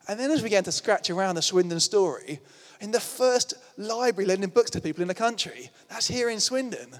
And 0.09 0.19
then 0.19 0.30
as 0.30 0.38
we 0.40 0.45
began 0.45 0.64
to 0.64 0.73
scratch 0.73 1.11
around 1.11 1.37
the 1.37 1.42
Swindon 1.42 1.80
story, 1.80 2.40
in 2.80 2.90
the 2.90 3.00
first 3.00 3.54
library 3.76 4.26
lending 4.26 4.50
books 4.50 4.71
to 4.71 4.80
people 4.80 5.02
in 5.02 5.09
the 5.09 5.14
country, 5.14 5.71
that's 5.88 6.09
here 6.09 6.30
in 6.30 6.40
Swindon. 6.40 6.95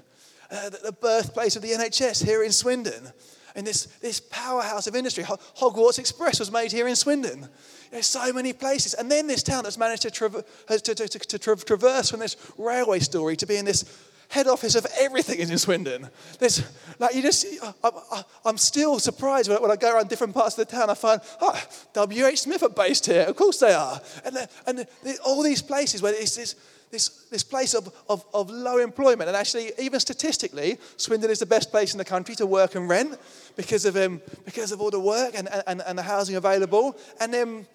Uh, 0.49 0.69
the, 0.69 0.79
the 0.83 0.91
birthplace 0.91 1.55
of 1.55 1.61
the 1.61 1.71
NHS 1.71 2.23
here 2.23 2.43
in 2.43 2.51
Swindon. 2.51 3.11
And 3.55 3.67
this, 3.67 3.85
this 4.01 4.19
powerhouse 4.19 4.87
of 4.87 4.95
industry, 4.95 5.23
Hogwarts 5.23 5.99
Express 5.99 6.39
was 6.39 6.51
made 6.51 6.71
here 6.71 6.87
in 6.87 6.95
Swindon. 6.95 7.49
There's 7.91 8.05
so 8.05 8.31
many 8.31 8.53
places. 8.53 8.93
And 8.93 9.11
then 9.11 9.27
this 9.27 9.43
town 9.43 9.63
that's 9.63 9.77
managed 9.77 10.03
to, 10.03 10.11
tra- 10.11 10.29
to, 10.29 10.79
to, 10.79 10.95
to, 10.95 11.19
to 11.19 11.39
traverse 11.39 12.09
from 12.09 12.21
this 12.21 12.37
railway 12.57 12.99
story 12.99 13.35
to 13.37 13.45
being 13.45 13.65
this 13.65 13.83
head 14.31 14.47
office 14.47 14.75
of 14.75 14.87
everything 14.97 15.39
is 15.39 15.51
in 15.51 15.57
Swindon. 15.57 16.09
There's, 16.39 16.63
like 16.99 17.13
you 17.13 17.21
just, 17.21 17.45
I, 17.83 18.23
am 18.45 18.57
still 18.57 18.97
surprised 18.97 19.49
when, 19.49 19.69
I 19.69 19.75
go 19.75 19.93
around 19.93 20.07
different 20.07 20.33
parts 20.33 20.57
of 20.57 20.65
the 20.65 20.73
town. 20.73 20.89
I 20.89 20.93
find, 20.93 21.19
oh, 21.41 21.61
W.H. 21.93 22.41
Smith 22.41 22.63
are 22.63 22.69
based 22.69 23.05
here. 23.05 23.23
Of 23.23 23.35
course 23.35 23.59
they 23.59 23.73
are. 23.73 23.99
And, 24.23 24.47
and 24.65 24.87
all 25.25 25.43
these 25.43 25.61
places 25.61 26.01
where 26.01 26.13
it's 26.13 26.37
this, 26.37 26.55
this, 26.91 27.09
this 27.29 27.43
place 27.43 27.73
of, 27.73 27.93
of, 28.07 28.25
of 28.33 28.49
low 28.49 28.77
employment. 28.77 29.27
And 29.27 29.35
actually, 29.35 29.73
even 29.77 29.99
statistically, 29.99 30.77
Swindon 30.95 31.29
is 31.29 31.39
the 31.39 31.45
best 31.45 31.69
place 31.69 31.93
in 31.93 31.97
the 31.97 32.05
country 32.05 32.35
to 32.35 32.45
work 32.45 32.75
and 32.75 32.87
rent 32.87 33.19
because 33.57 33.83
of, 33.83 33.97
um, 33.97 34.21
because 34.45 34.71
of 34.71 34.79
all 34.79 34.91
the 34.91 34.99
work 34.99 35.33
and, 35.35 35.49
and, 35.67 35.81
and 35.85 35.97
the 35.97 36.03
housing 36.03 36.37
available. 36.37 36.95
And 37.19 37.35
um, 37.35 37.65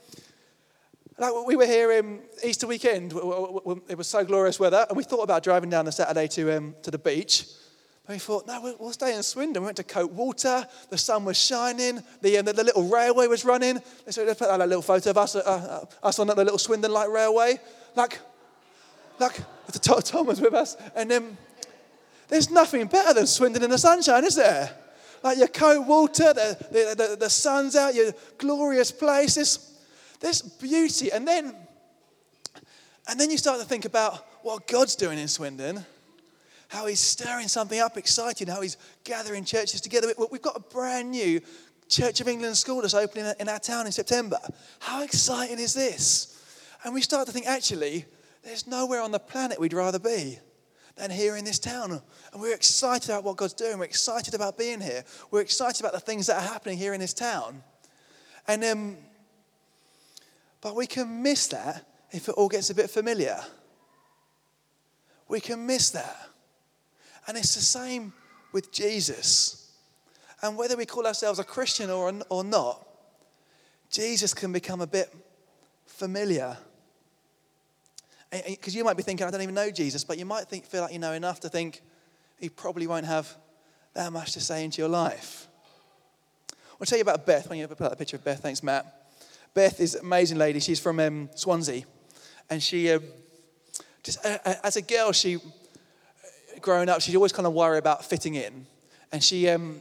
like 1.19 1.47
we 1.47 1.57
were 1.57 1.67
here 1.67 1.93
in 1.93 2.21
Easter 2.45 2.67
weekend. 2.67 3.13
It 3.13 3.97
was 3.97 4.07
so 4.07 4.25
glorious 4.25 4.61
weather, 4.61 4.85
and 4.89 4.97
we 4.97 5.03
thought 5.03 5.23
about 5.23 5.43
driving 5.43 5.71
down 5.71 5.87
the 5.87 5.93
Saturday 5.93 6.29
to, 6.29 6.57
um, 6.57 6.75
to 6.83 6.91
the 6.91 6.99
beach. 6.99 7.47
But 8.07 8.15
we 8.15 8.19
thought, 8.19 8.47
no, 8.47 8.77
we'll 8.79 8.93
stay 8.93 9.17
in 9.17 9.23
Swindon. 9.23 9.63
We 9.63 9.67
went 9.67 9.79
to 9.79 9.83
Coate 9.83 10.13
Water. 10.13 10.67
The 10.91 10.99
sun 10.99 11.25
was 11.25 11.37
shining. 11.37 12.03
The, 12.21 12.39
um, 12.39 12.45
the, 12.45 12.53
the, 12.53 12.65
little 12.65 12.85
railway 12.85 13.27
was 13.27 13.45
running. 13.45 13.81
So 14.09 14.25
let's 14.25 14.39
put 14.39 14.49
a 14.49 14.57
little 14.59 14.83
photo 14.83 15.11
of 15.11 15.19
us, 15.19 15.35
uh, 15.35 15.41
uh, 15.41 16.07
us 16.07 16.19
on 16.19 16.29
the 16.29 16.35
little 16.37 16.59
Swindon 16.59 16.93
Light 16.93 17.11
Railway. 17.11 17.59
Like, 17.97 18.21
like 19.19 19.41
Tom 19.83 20.27
was 20.27 20.41
with 20.41 20.55
us. 20.55 20.77
And 20.95 21.11
um, 21.13 21.37
there's 22.29 22.51
nothing 22.51 22.87
better 22.87 23.15
than 23.15 23.27
Swindon 23.27 23.65
in 23.65 23.71
the 23.71 23.79
sunshine, 23.79 24.25
is 24.25 24.37
there? 24.37 24.71
Like 25.25 25.39
your 25.39 25.49
Coate 25.49 25.85
Water, 25.85 26.33
the, 26.33 26.57
the, 26.71 26.95
the, 26.95 27.17
the 27.17 27.31
sun's 27.31 27.75
out, 27.75 27.95
your 27.95 28.13
glorious 28.39 28.93
places. 28.93 29.76
There's 30.21 30.43
beauty. 30.43 31.11
And 31.13 31.27
then, 31.27 31.55
and 33.09 33.21
then 33.21 33.31
you 33.31 33.39
start 33.39 33.61
to 33.61 33.67
think 33.67 33.85
about 33.85 34.27
what 34.43 34.67
God's 34.67 34.97
doing 34.97 35.19
in 35.19 35.29
Swindon, 35.29 35.85
how 36.69 36.87
he's 36.87 37.01
stirring 37.01 37.49
something 37.49 37.79
up 37.79 37.97
exciting, 37.97 38.49
how 38.49 38.61
he's 38.61 38.77
gathering 39.05 39.45
churches 39.45 39.81
together. 39.81 40.09
We've 40.31 40.43
got 40.43 40.57
a 40.57 40.61
brand 40.61 41.11
new 41.11 41.41
Church 41.89 42.21
of 42.21 42.27
England 42.27 42.57
school 42.57 42.81
that's 42.81 42.95
opening 42.95 43.33
in 43.39 43.49
our 43.49 43.61
town 43.61 43.87
in 43.87 43.93
September. 43.93 44.39
How 44.81 45.03
exciting 45.05 45.61
is 45.61 45.73
this? 45.73 46.43
And 46.85 46.93
we 46.93 47.01
start 47.01 47.27
to 47.27 47.33
think, 47.33 47.47
actually, 47.47 48.05
there's 48.43 48.67
nowhere 48.67 49.01
on 49.01 49.13
the 49.13 49.19
planet 49.19 49.61
we'd 49.61 49.73
rather 49.73 49.99
be 49.99 50.39
than 50.97 51.11
here 51.11 51.37
in 51.37 51.45
this 51.45 51.59
town. 51.59 52.01
And 52.33 52.43
we're 52.43 52.55
excited 52.55 53.09
about 53.11 53.23
what 53.23 53.37
God's 53.37 53.53
doing. 53.53 53.79
We're 53.79 53.85
excited 53.85 54.35
about 54.35 54.59
being 54.59 54.81
here. 54.81 55.05
We're 55.31 55.43
excited 55.43 55.81
about 55.81 55.93
the 55.93 56.01
things 56.01 56.27
that 56.27 56.37
are 56.37 56.49
happening 56.49 56.79
here 56.79 56.95
in 56.95 57.01
this 57.01 57.13
town. 57.13 57.63
And 58.49 58.65
um, 58.65 58.97
but 60.67 60.75
we 60.75 60.89
can 60.89 61.23
miss 61.23 61.47
that 61.47 61.87
if 62.11 62.29
it 62.29 62.33
all 62.33 62.49
gets 62.49 62.71
a 62.71 62.75
bit 62.75 62.91
familiar. 62.91 63.39
We 65.29 65.39
can 65.39 65.65
miss 65.65 65.91
that. 65.91 66.17
And 67.29 67.39
it's 67.39 67.55
the 67.55 67.61
same 67.61 68.13
with 68.51 68.73
Jesus. 68.73 69.71
And 70.43 70.59
whether 70.59 70.77
we 70.77 70.85
call 70.85 71.07
ourselves 71.07 71.39
a 71.39 71.45
Christian 71.45 71.89
or, 71.89 72.13
or 72.31 72.43
not, 72.43 72.85
Jesus 73.93 74.35
can 74.35 74.53
become 74.53 74.81
a 74.81 74.89
bit 74.89 75.15
familiar. 75.87 76.57
Because 78.33 78.75
you 78.75 78.83
might 78.83 78.97
be 78.97 79.05
thinking, 79.05 79.25
I 79.25 79.31
don't 79.31 79.43
even 79.43 79.55
know 79.55 79.71
Jesus, 79.71 80.03
but 80.03 80.19
you 80.19 80.25
might 80.25 80.49
think, 80.49 80.65
feel 80.65 80.81
like 80.81 80.93
you 80.93 80.99
know 80.99 81.13
enough 81.13 81.39
to 81.43 81.49
think 81.49 81.81
he 82.41 82.49
probably 82.49 82.89
won't 82.89 83.07
have 83.07 83.33
that 83.95 84.13
much 84.13 84.33
to 84.33 84.41
say 84.41 84.65
into 84.65 84.83
your 84.83 84.89
life. 84.89 85.47
I'll 86.81 86.87
tell 86.87 86.99
you 86.99 87.03
about 87.03 87.25
Beth. 87.25 87.49
When 87.49 87.57
you 87.57 87.63
ever 87.63 87.77
put 87.77 87.89
that 87.89 87.99
picture 87.99 88.17
of 88.17 88.25
Beth, 88.25 88.41
thanks, 88.41 88.65
Matt. 88.65 89.06
Beth 89.57 89.81
is 89.81 89.95
an 89.95 90.05
amazing 90.05 90.37
lady. 90.37 90.61
She's 90.61 90.79
from 90.79 91.01
um, 91.01 91.31
Swansea. 91.35 91.85
And 92.51 92.63
she, 92.63 92.93
um, 92.93 93.03
just 94.03 94.25
uh, 94.25 94.37
as 94.63 94.77
a 94.77 94.83
girl, 94.83 95.13
she, 95.13 95.39
growing 96.61 96.91
up, 96.91 97.01
she 97.01 97.17
always 97.17 97.33
kind 97.33 97.47
of 97.47 97.55
worried 97.55 97.79
about 97.79 98.05
fitting 98.05 98.35
in. 98.35 98.67
And 99.11 99.25
she, 99.25 99.49
um, 99.49 99.81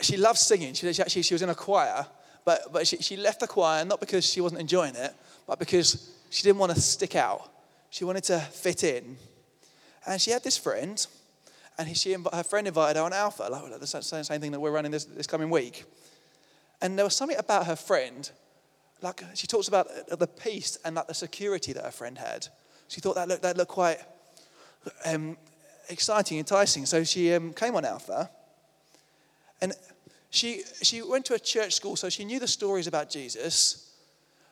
she 0.00 0.16
loved 0.16 0.38
singing. 0.38 0.72
She, 0.72 0.90
she, 0.90 1.02
actually, 1.02 1.20
she 1.20 1.34
was 1.34 1.42
in 1.42 1.50
a 1.50 1.54
choir, 1.54 2.06
but, 2.46 2.72
but 2.72 2.86
she, 2.86 2.96
she 2.96 3.18
left 3.18 3.40
the 3.40 3.46
choir 3.46 3.84
not 3.84 4.00
because 4.00 4.24
she 4.24 4.40
wasn't 4.40 4.62
enjoying 4.62 4.94
it, 4.96 5.12
but 5.46 5.58
because 5.58 6.10
she 6.30 6.42
didn't 6.42 6.58
want 6.58 6.74
to 6.74 6.80
stick 6.80 7.14
out. 7.14 7.52
She 7.90 8.06
wanted 8.06 8.24
to 8.24 8.38
fit 8.38 8.84
in. 8.84 9.18
And 10.06 10.18
she 10.18 10.30
had 10.30 10.42
this 10.42 10.56
friend, 10.56 11.06
and 11.76 11.88
he, 11.88 11.94
she, 11.94 12.14
her 12.14 12.42
friend 12.42 12.66
invited 12.66 12.98
her 12.98 13.04
on 13.04 13.12
Alpha, 13.12 13.48
like 13.50 13.78
the 13.80 13.86
same, 13.86 14.24
same 14.24 14.40
thing 14.40 14.52
that 14.52 14.60
we're 14.60 14.70
running 14.70 14.92
this, 14.92 15.04
this 15.04 15.26
coming 15.26 15.50
week. 15.50 15.84
And 16.80 16.96
there 16.96 17.04
was 17.04 17.14
something 17.14 17.36
about 17.36 17.66
her 17.66 17.76
friend 17.76 18.30
like 19.02 19.22
she 19.34 19.46
talks 19.46 19.68
about 19.68 19.88
the 20.08 20.26
peace 20.26 20.78
and 20.84 20.94
like 20.94 21.08
the 21.08 21.14
security 21.14 21.72
that 21.72 21.84
her 21.84 21.90
friend 21.90 22.16
had. 22.16 22.48
She 22.88 23.00
thought 23.00 23.16
that 23.16 23.28
looked, 23.28 23.42
that 23.42 23.56
looked 23.56 23.70
quite 23.70 23.98
um, 25.04 25.36
exciting, 25.88 26.38
enticing. 26.38 26.86
So 26.86 27.04
she 27.04 27.32
um, 27.34 27.52
came 27.52 27.74
on 27.74 27.84
Alpha, 27.84 28.30
and 29.60 29.72
she 30.30 30.62
she 30.82 31.02
went 31.02 31.24
to 31.26 31.34
a 31.34 31.38
church 31.38 31.74
school, 31.74 31.96
so 31.96 32.08
she 32.08 32.24
knew 32.24 32.38
the 32.38 32.48
stories 32.48 32.86
about 32.86 33.10
Jesus, 33.10 33.92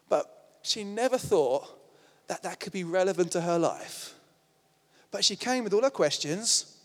but 0.08 0.58
she 0.62 0.84
never 0.84 1.18
thought 1.18 1.78
that 2.28 2.42
that 2.42 2.60
could 2.60 2.72
be 2.72 2.84
relevant 2.84 3.32
to 3.32 3.40
her 3.40 3.58
life. 3.58 4.14
But 5.10 5.24
she 5.24 5.36
came 5.36 5.64
with 5.64 5.74
all 5.74 5.82
her 5.82 5.90
questions 5.90 6.76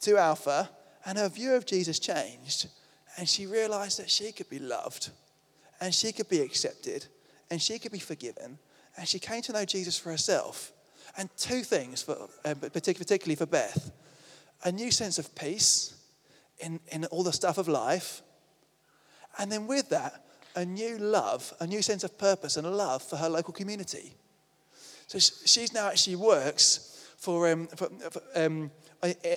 to 0.00 0.18
Alpha, 0.18 0.70
and 1.04 1.18
her 1.18 1.28
view 1.28 1.54
of 1.54 1.66
Jesus 1.66 1.98
changed, 1.98 2.68
and 3.16 3.28
she 3.28 3.46
realized 3.46 3.98
that 3.98 4.10
she 4.10 4.32
could 4.32 4.50
be 4.50 4.58
loved 4.58 5.10
and 5.80 5.94
she 5.94 6.12
could 6.12 6.28
be 6.28 6.40
accepted 6.40 7.06
and 7.50 7.60
she 7.60 7.78
could 7.78 7.92
be 7.92 7.98
forgiven 7.98 8.58
and 8.96 9.06
she 9.06 9.18
came 9.18 9.42
to 9.42 9.52
know 9.52 9.64
Jesus 9.64 9.98
for 9.98 10.10
herself. 10.10 10.72
And 11.18 11.30
two 11.36 11.62
things, 11.62 12.02
for, 12.02 12.28
uh, 12.44 12.54
particularly 12.54 13.36
for 13.36 13.46
Beth 13.46 13.92
a 14.64 14.72
new 14.72 14.90
sense 14.90 15.18
of 15.18 15.34
peace 15.34 15.94
in, 16.58 16.80
in 16.90 17.04
all 17.06 17.22
the 17.22 17.32
stuff 17.32 17.58
of 17.58 17.68
life, 17.68 18.22
and 19.38 19.52
then 19.52 19.66
with 19.66 19.90
that, 19.90 20.24
a 20.54 20.64
new 20.64 20.96
love, 20.96 21.52
a 21.60 21.66
new 21.66 21.82
sense 21.82 22.02
of 22.02 22.18
purpose 22.18 22.56
and 22.56 22.66
a 22.66 22.70
love 22.70 23.02
for 23.02 23.16
her 23.16 23.28
local 23.28 23.52
community. 23.52 24.14
So 25.06 25.18
she's 25.18 25.74
now 25.74 25.88
actually 25.88 26.16
works 26.16 27.06
for, 27.18 27.50
um, 27.50 27.66
for, 27.68 27.90
for 28.10 28.22
um, 28.34 28.70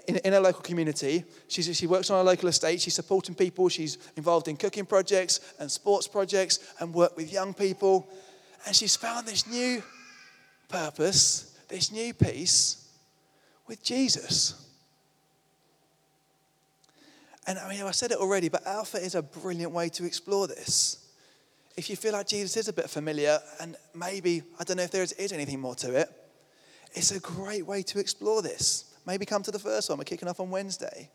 in, 0.08 0.18
in 0.18 0.34
her 0.34 0.40
local 0.40 0.62
community. 0.62 1.24
She's, 1.48 1.76
she 1.78 1.88
works 1.88 2.10
on 2.10 2.20
a 2.20 2.24
local 2.24 2.50
estate. 2.50 2.82
She's 2.82 2.96
supporting 2.96 3.36
people. 3.36 3.70
She's 3.70 3.98
involved 4.16 4.48
in 4.48 4.58
cooking 4.58 4.86
projects 4.86 5.40
and 5.60 5.70
sports 5.70 6.08
projects 6.08 6.60
and 6.80 6.94
work 6.94 7.16
with 7.18 7.32
young 7.32 7.54
people. 7.54 8.08
And 8.66 8.76
she's 8.76 8.96
found 8.96 9.28
this 9.28 9.48
new 9.48 9.82
purpose, 10.68 11.58
this 11.68 11.92
new 11.92 12.14
peace 12.14 12.88
with 13.68 13.84
Jesus. 13.84 14.66
And 17.48 17.58
I 17.58 17.70
mean, 17.70 17.82
I 17.82 17.92
said 17.92 18.12
it 18.12 18.18
already, 18.18 18.50
but 18.50 18.66
Alpha 18.68 18.98
is 18.98 19.16
a 19.16 19.22
brilliant 19.22 19.72
way 19.72 19.90
to 19.90 20.06
explore 20.06 20.48
this. 20.48 21.08
If 21.76 21.90
you 21.90 21.96
feel 21.96 22.14
like 22.14 22.28
Jesus 22.28 22.58
is 22.58 22.68
a 22.68 22.74
bit 22.74 22.90
familiar, 22.90 23.40
and 23.60 23.76
maybe, 23.96 24.44
I 24.60 24.64
don't 24.64 24.78
know 24.78 24.84
if 24.84 24.92
there 24.92 25.04
is, 25.04 25.14
is 25.14 25.32
anything 25.32 25.60
more 25.60 25.76
to 25.76 25.96
it, 25.96 26.10
it's 26.94 27.12
a 27.12 27.20
great 27.20 27.66
way 27.66 27.82
to 27.84 28.00
explore 28.00 28.42
this. 28.42 28.89
Maybe 29.10 29.26
come 29.26 29.42
to 29.42 29.50
the 29.50 29.58
first 29.58 29.90
one. 29.90 29.98
We're 29.98 30.04
kicking 30.04 30.28
off 30.28 30.40
on 30.40 30.52
Wednesday. 30.52 31.10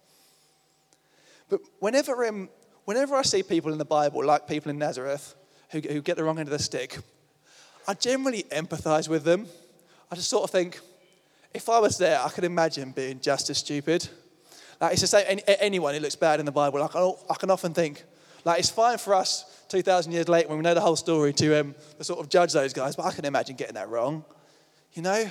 But 1.48 1.60
whenever, 1.78 2.26
um, 2.26 2.48
whenever 2.86 3.14
I 3.14 3.22
see 3.22 3.44
people 3.44 3.70
in 3.70 3.78
the 3.78 3.84
Bible, 3.84 4.24
like 4.24 4.48
people 4.48 4.68
in 4.68 4.78
Nazareth, 4.78 5.36
who, 5.70 5.78
who 5.78 6.02
get 6.02 6.16
the 6.16 6.24
wrong 6.24 6.40
end 6.40 6.48
of 6.48 6.52
the 6.52 6.58
stick, 6.58 6.98
I 7.86 7.94
generally 7.94 8.42
empathize 8.50 9.08
with 9.08 9.22
them. 9.22 9.46
I 10.10 10.16
just 10.16 10.28
sort 10.28 10.42
of 10.42 10.50
think, 10.50 10.80
if 11.54 11.68
I 11.68 11.78
was 11.78 11.96
there, 11.96 12.20
I 12.20 12.30
could 12.30 12.42
imagine 12.42 12.90
being 12.90 13.20
just 13.20 13.48
as 13.48 13.58
stupid. 13.58 14.08
Like, 14.80 14.94
it's 14.94 15.02
the 15.02 15.06
same, 15.06 15.38
anyone 15.46 15.94
who 15.94 16.00
looks 16.00 16.16
bad 16.16 16.40
in 16.40 16.46
the 16.46 16.52
Bible, 16.52 16.80
like, 16.80 16.96
I 16.96 17.34
can 17.34 17.48
often 17.48 17.74
think, 17.74 18.02
like, 18.44 18.58
it's 18.58 18.70
fine 18.70 18.98
for 18.98 19.14
us 19.14 19.44
2,000 19.68 20.10
years 20.10 20.28
later 20.28 20.48
when 20.48 20.58
we 20.58 20.64
know 20.64 20.74
the 20.74 20.80
whole 20.80 20.96
story 20.96 21.32
to, 21.34 21.60
um, 21.60 21.76
to 21.98 22.02
sort 22.02 22.18
of 22.18 22.28
judge 22.28 22.52
those 22.52 22.72
guys, 22.72 22.96
but 22.96 23.04
I 23.04 23.12
can 23.12 23.24
imagine 23.24 23.54
getting 23.54 23.74
that 23.74 23.88
wrong. 23.88 24.24
You 24.94 25.02
know, 25.02 25.30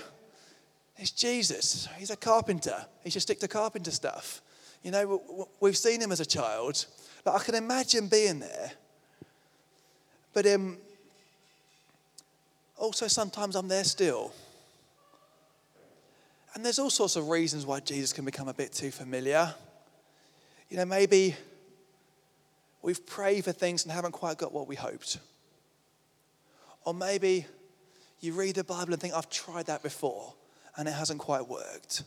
it's 0.97 1.11
Jesus. 1.11 1.87
He's 1.97 2.11
a 2.11 2.15
carpenter. 2.15 2.85
He 3.03 3.09
should 3.09 3.21
stick 3.21 3.39
to 3.39 3.47
carpenter 3.47 3.91
stuff. 3.91 4.41
You 4.83 4.91
know, 4.91 5.47
we've 5.59 5.77
seen 5.77 6.01
him 6.01 6.11
as 6.11 6.19
a 6.19 6.25
child. 6.25 6.85
But 7.23 7.35
I 7.35 7.39
can 7.39 7.55
imagine 7.55 8.07
being 8.07 8.39
there. 8.39 8.71
But 10.33 10.45
um, 10.47 10.77
also, 12.77 13.07
sometimes 13.07 13.55
I'm 13.55 13.67
there 13.67 13.83
still. 13.83 14.33
And 16.53 16.63
there's 16.63 16.79
all 16.79 16.89
sorts 16.89 17.15
of 17.15 17.29
reasons 17.29 17.65
why 17.65 17.79
Jesus 17.79 18.13
can 18.13 18.25
become 18.25 18.47
a 18.47 18.53
bit 18.53 18.73
too 18.73 18.91
familiar. 18.91 19.53
You 20.69 20.77
know, 20.77 20.85
maybe 20.85 21.35
we've 22.81 23.03
prayed 23.05 23.45
for 23.45 23.51
things 23.51 23.83
and 23.83 23.91
haven't 23.91 24.11
quite 24.11 24.37
got 24.37 24.53
what 24.53 24.67
we 24.67 24.75
hoped. 24.75 25.17
Or 26.85 26.93
maybe 26.93 27.45
you 28.19 28.33
read 28.33 28.55
the 28.55 28.63
Bible 28.63 28.93
and 28.93 29.01
think, 29.01 29.13
I've 29.13 29.29
tried 29.29 29.67
that 29.67 29.81
before 29.81 30.33
and 30.77 30.87
it 30.87 30.91
hasn't 30.91 31.19
quite 31.19 31.47
worked. 31.47 32.03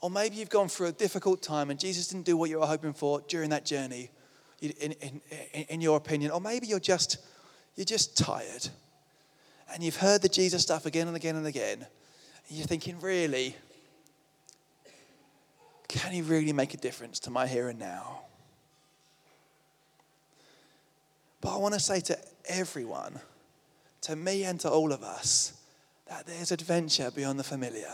Or 0.00 0.10
maybe 0.10 0.36
you've 0.36 0.50
gone 0.50 0.68
through 0.68 0.88
a 0.88 0.92
difficult 0.92 1.42
time 1.42 1.70
and 1.70 1.80
Jesus 1.80 2.08
didn't 2.08 2.26
do 2.26 2.36
what 2.36 2.50
you 2.50 2.60
were 2.60 2.66
hoping 2.66 2.92
for 2.92 3.22
during 3.28 3.50
that 3.50 3.64
journey, 3.64 4.10
in, 4.60 4.92
in, 4.92 5.20
in 5.68 5.80
your 5.80 5.96
opinion. 5.96 6.30
Or 6.30 6.40
maybe 6.40 6.66
you're 6.66 6.80
just, 6.80 7.18
you're 7.76 7.84
just 7.84 8.16
tired 8.16 8.68
and 9.72 9.82
you've 9.82 9.96
heard 9.96 10.22
the 10.22 10.28
Jesus 10.28 10.62
stuff 10.62 10.86
again 10.86 11.08
and 11.08 11.16
again 11.16 11.36
and 11.36 11.46
again. 11.46 11.78
And 12.48 12.58
you're 12.58 12.66
thinking, 12.66 13.00
really, 13.00 13.56
can 15.88 16.12
he 16.12 16.22
really 16.22 16.52
make 16.52 16.74
a 16.74 16.76
difference 16.76 17.18
to 17.20 17.30
my 17.30 17.46
here 17.46 17.68
and 17.68 17.78
now? 17.78 18.20
But 21.40 21.54
I 21.54 21.58
want 21.58 21.74
to 21.74 21.80
say 21.80 22.00
to 22.00 22.18
everyone, 22.46 23.20
to 24.02 24.16
me 24.16 24.44
and 24.44 24.58
to 24.60 24.70
all 24.70 24.92
of 24.92 25.02
us, 25.02 25.52
that 26.06 26.26
there's 26.26 26.52
adventure 26.52 27.10
beyond 27.10 27.38
the 27.38 27.44
familiar. 27.44 27.92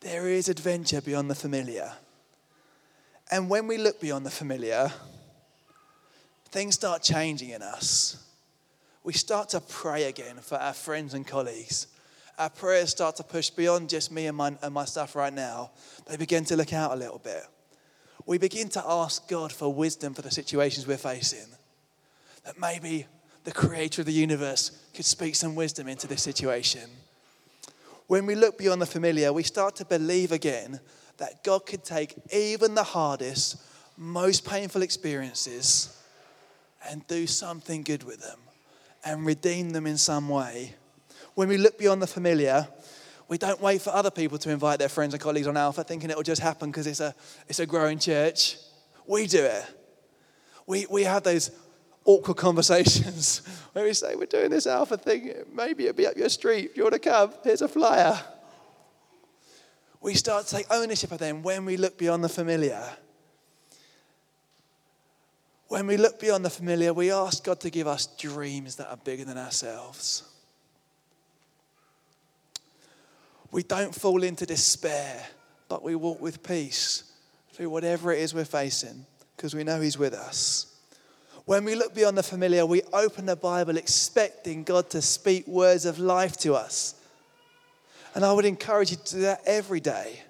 There 0.00 0.28
is 0.28 0.48
adventure 0.48 1.00
beyond 1.00 1.30
the 1.30 1.34
familiar. 1.34 1.92
And 3.30 3.48
when 3.48 3.66
we 3.66 3.78
look 3.78 4.00
beyond 4.00 4.26
the 4.26 4.30
familiar, 4.30 4.92
things 6.50 6.74
start 6.74 7.02
changing 7.02 7.50
in 7.50 7.62
us. 7.62 8.22
We 9.02 9.12
start 9.12 9.50
to 9.50 9.60
pray 9.60 10.04
again 10.04 10.36
for 10.36 10.56
our 10.56 10.74
friends 10.74 11.14
and 11.14 11.26
colleagues. 11.26 11.86
Our 12.38 12.50
prayers 12.50 12.90
start 12.90 13.16
to 13.16 13.22
push 13.22 13.50
beyond 13.50 13.88
just 13.88 14.10
me 14.10 14.26
and 14.26 14.36
my, 14.36 14.56
and 14.62 14.74
my 14.74 14.84
stuff 14.84 15.14
right 15.14 15.32
now. 15.32 15.70
They 16.06 16.16
begin 16.16 16.44
to 16.46 16.56
look 16.56 16.72
out 16.72 16.92
a 16.92 16.96
little 16.96 17.18
bit. 17.18 17.44
We 18.26 18.38
begin 18.38 18.68
to 18.70 18.82
ask 18.86 19.28
God 19.28 19.52
for 19.52 19.72
wisdom 19.72 20.14
for 20.14 20.22
the 20.22 20.30
situations 20.30 20.86
we're 20.86 20.96
facing. 20.96 21.48
That 22.44 22.58
maybe 22.58 23.06
the 23.44 23.52
creator 23.52 24.02
of 24.02 24.06
the 24.06 24.12
universe 24.12 24.70
could 24.94 25.04
speak 25.04 25.34
some 25.34 25.54
wisdom 25.54 25.86
into 25.86 26.06
this 26.06 26.22
situation. 26.22 26.88
When 28.06 28.26
we 28.26 28.34
look 28.34 28.58
beyond 28.58 28.82
the 28.82 28.86
familiar, 28.86 29.32
we 29.32 29.42
start 29.42 29.76
to 29.76 29.84
believe 29.84 30.32
again 30.32 30.80
that 31.18 31.44
God 31.44 31.66
could 31.66 31.84
take 31.84 32.14
even 32.32 32.74
the 32.74 32.82
hardest, 32.82 33.56
most 33.96 34.44
painful 34.44 34.82
experiences 34.82 35.96
and 36.88 37.06
do 37.06 37.26
something 37.26 37.82
good 37.82 38.02
with 38.02 38.20
them 38.20 38.38
and 39.04 39.24
redeem 39.24 39.70
them 39.70 39.86
in 39.86 39.96
some 39.96 40.28
way. 40.28 40.74
When 41.34 41.48
we 41.48 41.56
look 41.56 41.78
beyond 41.78 42.02
the 42.02 42.06
familiar, 42.06 42.68
we 43.28 43.38
don't 43.38 43.60
wait 43.60 43.80
for 43.80 43.90
other 43.90 44.10
people 44.10 44.38
to 44.38 44.50
invite 44.50 44.78
their 44.78 44.88
friends 44.88 45.14
and 45.14 45.22
colleagues 45.22 45.46
on 45.46 45.56
Alpha 45.56 45.82
thinking 45.84 46.10
it 46.10 46.16
will 46.16 46.22
just 46.22 46.42
happen 46.42 46.70
because 46.70 46.86
it's 46.86 47.00
a, 47.00 47.14
it's 47.48 47.58
a 47.58 47.66
growing 47.66 47.98
church. 47.98 48.56
We 49.06 49.26
do 49.26 49.44
it. 49.44 49.64
We, 50.66 50.86
we 50.90 51.04
have 51.04 51.22
those 51.22 51.50
awkward 52.04 52.36
conversations 52.36 53.42
where 53.72 53.84
we 53.84 53.92
say, 53.92 54.14
We're 54.14 54.26
doing 54.26 54.50
this 54.50 54.66
alpha 54.66 54.96
thing, 54.96 55.32
maybe 55.52 55.84
it'll 55.86 55.96
be 55.96 56.06
up 56.06 56.16
your 56.16 56.28
street. 56.28 56.70
If 56.70 56.76
you 56.76 56.84
want 56.84 56.94
to 56.94 56.98
come, 56.98 57.32
here's 57.42 57.62
a 57.62 57.68
flyer. 57.68 58.20
We 60.00 60.14
start 60.14 60.46
to 60.46 60.56
take 60.56 60.66
ownership 60.70 61.12
of 61.12 61.18
them 61.18 61.42
when 61.42 61.64
we 61.64 61.78
look 61.78 61.96
beyond 61.96 62.22
the 62.22 62.28
familiar. 62.28 62.82
When 65.68 65.86
we 65.86 65.96
look 65.96 66.20
beyond 66.20 66.44
the 66.44 66.50
familiar, 66.50 66.92
we 66.92 67.10
ask 67.10 67.42
God 67.42 67.58
to 67.60 67.70
give 67.70 67.86
us 67.86 68.06
dreams 68.06 68.76
that 68.76 68.90
are 68.90 68.98
bigger 68.98 69.24
than 69.24 69.38
ourselves. 69.38 70.22
We 73.50 73.62
don't 73.62 73.94
fall 73.94 74.22
into 74.22 74.44
despair, 74.44 75.24
but 75.68 75.82
we 75.82 75.94
walk 75.94 76.20
with 76.20 76.42
peace 76.42 77.04
through 77.52 77.70
whatever 77.70 78.12
it 78.12 78.18
is 78.18 78.34
we're 78.34 78.44
facing 78.44 79.06
because 79.36 79.54
we 79.54 79.64
know 79.64 79.80
He's 79.80 79.96
with 79.96 80.12
us. 80.12 80.73
When 81.46 81.64
we 81.64 81.74
look 81.74 81.94
beyond 81.94 82.16
the 82.16 82.22
familiar, 82.22 82.64
we 82.64 82.82
open 82.92 83.26
the 83.26 83.36
Bible 83.36 83.76
expecting 83.76 84.64
God 84.64 84.88
to 84.90 85.02
speak 85.02 85.46
words 85.46 85.84
of 85.84 85.98
life 85.98 86.38
to 86.38 86.54
us. 86.54 86.94
And 88.14 88.24
I 88.24 88.32
would 88.32 88.46
encourage 88.46 88.90
you 88.90 88.96
to 88.96 89.14
do 89.16 89.20
that 89.22 89.42
every 89.44 89.80
day, 89.80 90.22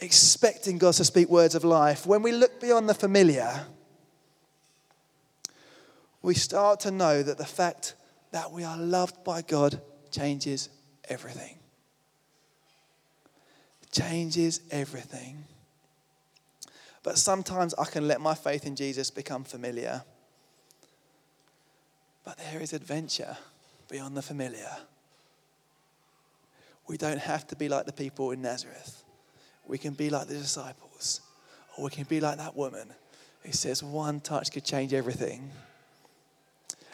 expecting 0.00 0.78
God 0.78 0.94
to 0.94 1.04
speak 1.04 1.28
words 1.28 1.54
of 1.54 1.64
life. 1.64 2.06
When 2.06 2.22
we 2.22 2.32
look 2.32 2.60
beyond 2.60 2.88
the 2.88 2.94
familiar, 2.94 3.66
we 6.22 6.34
start 6.34 6.80
to 6.80 6.90
know 6.90 7.22
that 7.22 7.38
the 7.38 7.46
fact 7.46 7.94
that 8.30 8.52
we 8.52 8.62
are 8.62 8.78
loved 8.78 9.24
by 9.24 9.42
God 9.42 9.80
changes 10.12 10.68
everything. 11.08 11.56
Changes 13.90 14.60
everything. 14.70 15.44
But 17.02 17.18
sometimes 17.18 17.74
I 17.74 17.84
can 17.84 18.06
let 18.06 18.20
my 18.20 18.34
faith 18.34 18.66
in 18.66 18.76
Jesus 18.76 19.10
become 19.10 19.44
familiar. 19.44 20.02
But 22.24 22.38
there 22.38 22.60
is 22.60 22.72
adventure 22.72 23.36
beyond 23.88 24.16
the 24.16 24.22
familiar. 24.22 24.70
We 26.86 26.96
don't 26.96 27.20
have 27.20 27.46
to 27.48 27.56
be 27.56 27.68
like 27.68 27.86
the 27.86 27.92
people 27.92 28.32
in 28.32 28.42
Nazareth. 28.42 29.02
We 29.66 29.78
can 29.78 29.94
be 29.94 30.10
like 30.10 30.26
the 30.26 30.34
disciples, 30.34 31.20
or 31.76 31.84
we 31.84 31.90
can 31.90 32.04
be 32.04 32.20
like 32.20 32.36
that 32.38 32.56
woman 32.56 32.88
who 33.42 33.52
says 33.52 33.82
one 33.82 34.20
touch 34.20 34.50
could 34.50 34.64
change 34.64 34.92
everything. 34.92 35.50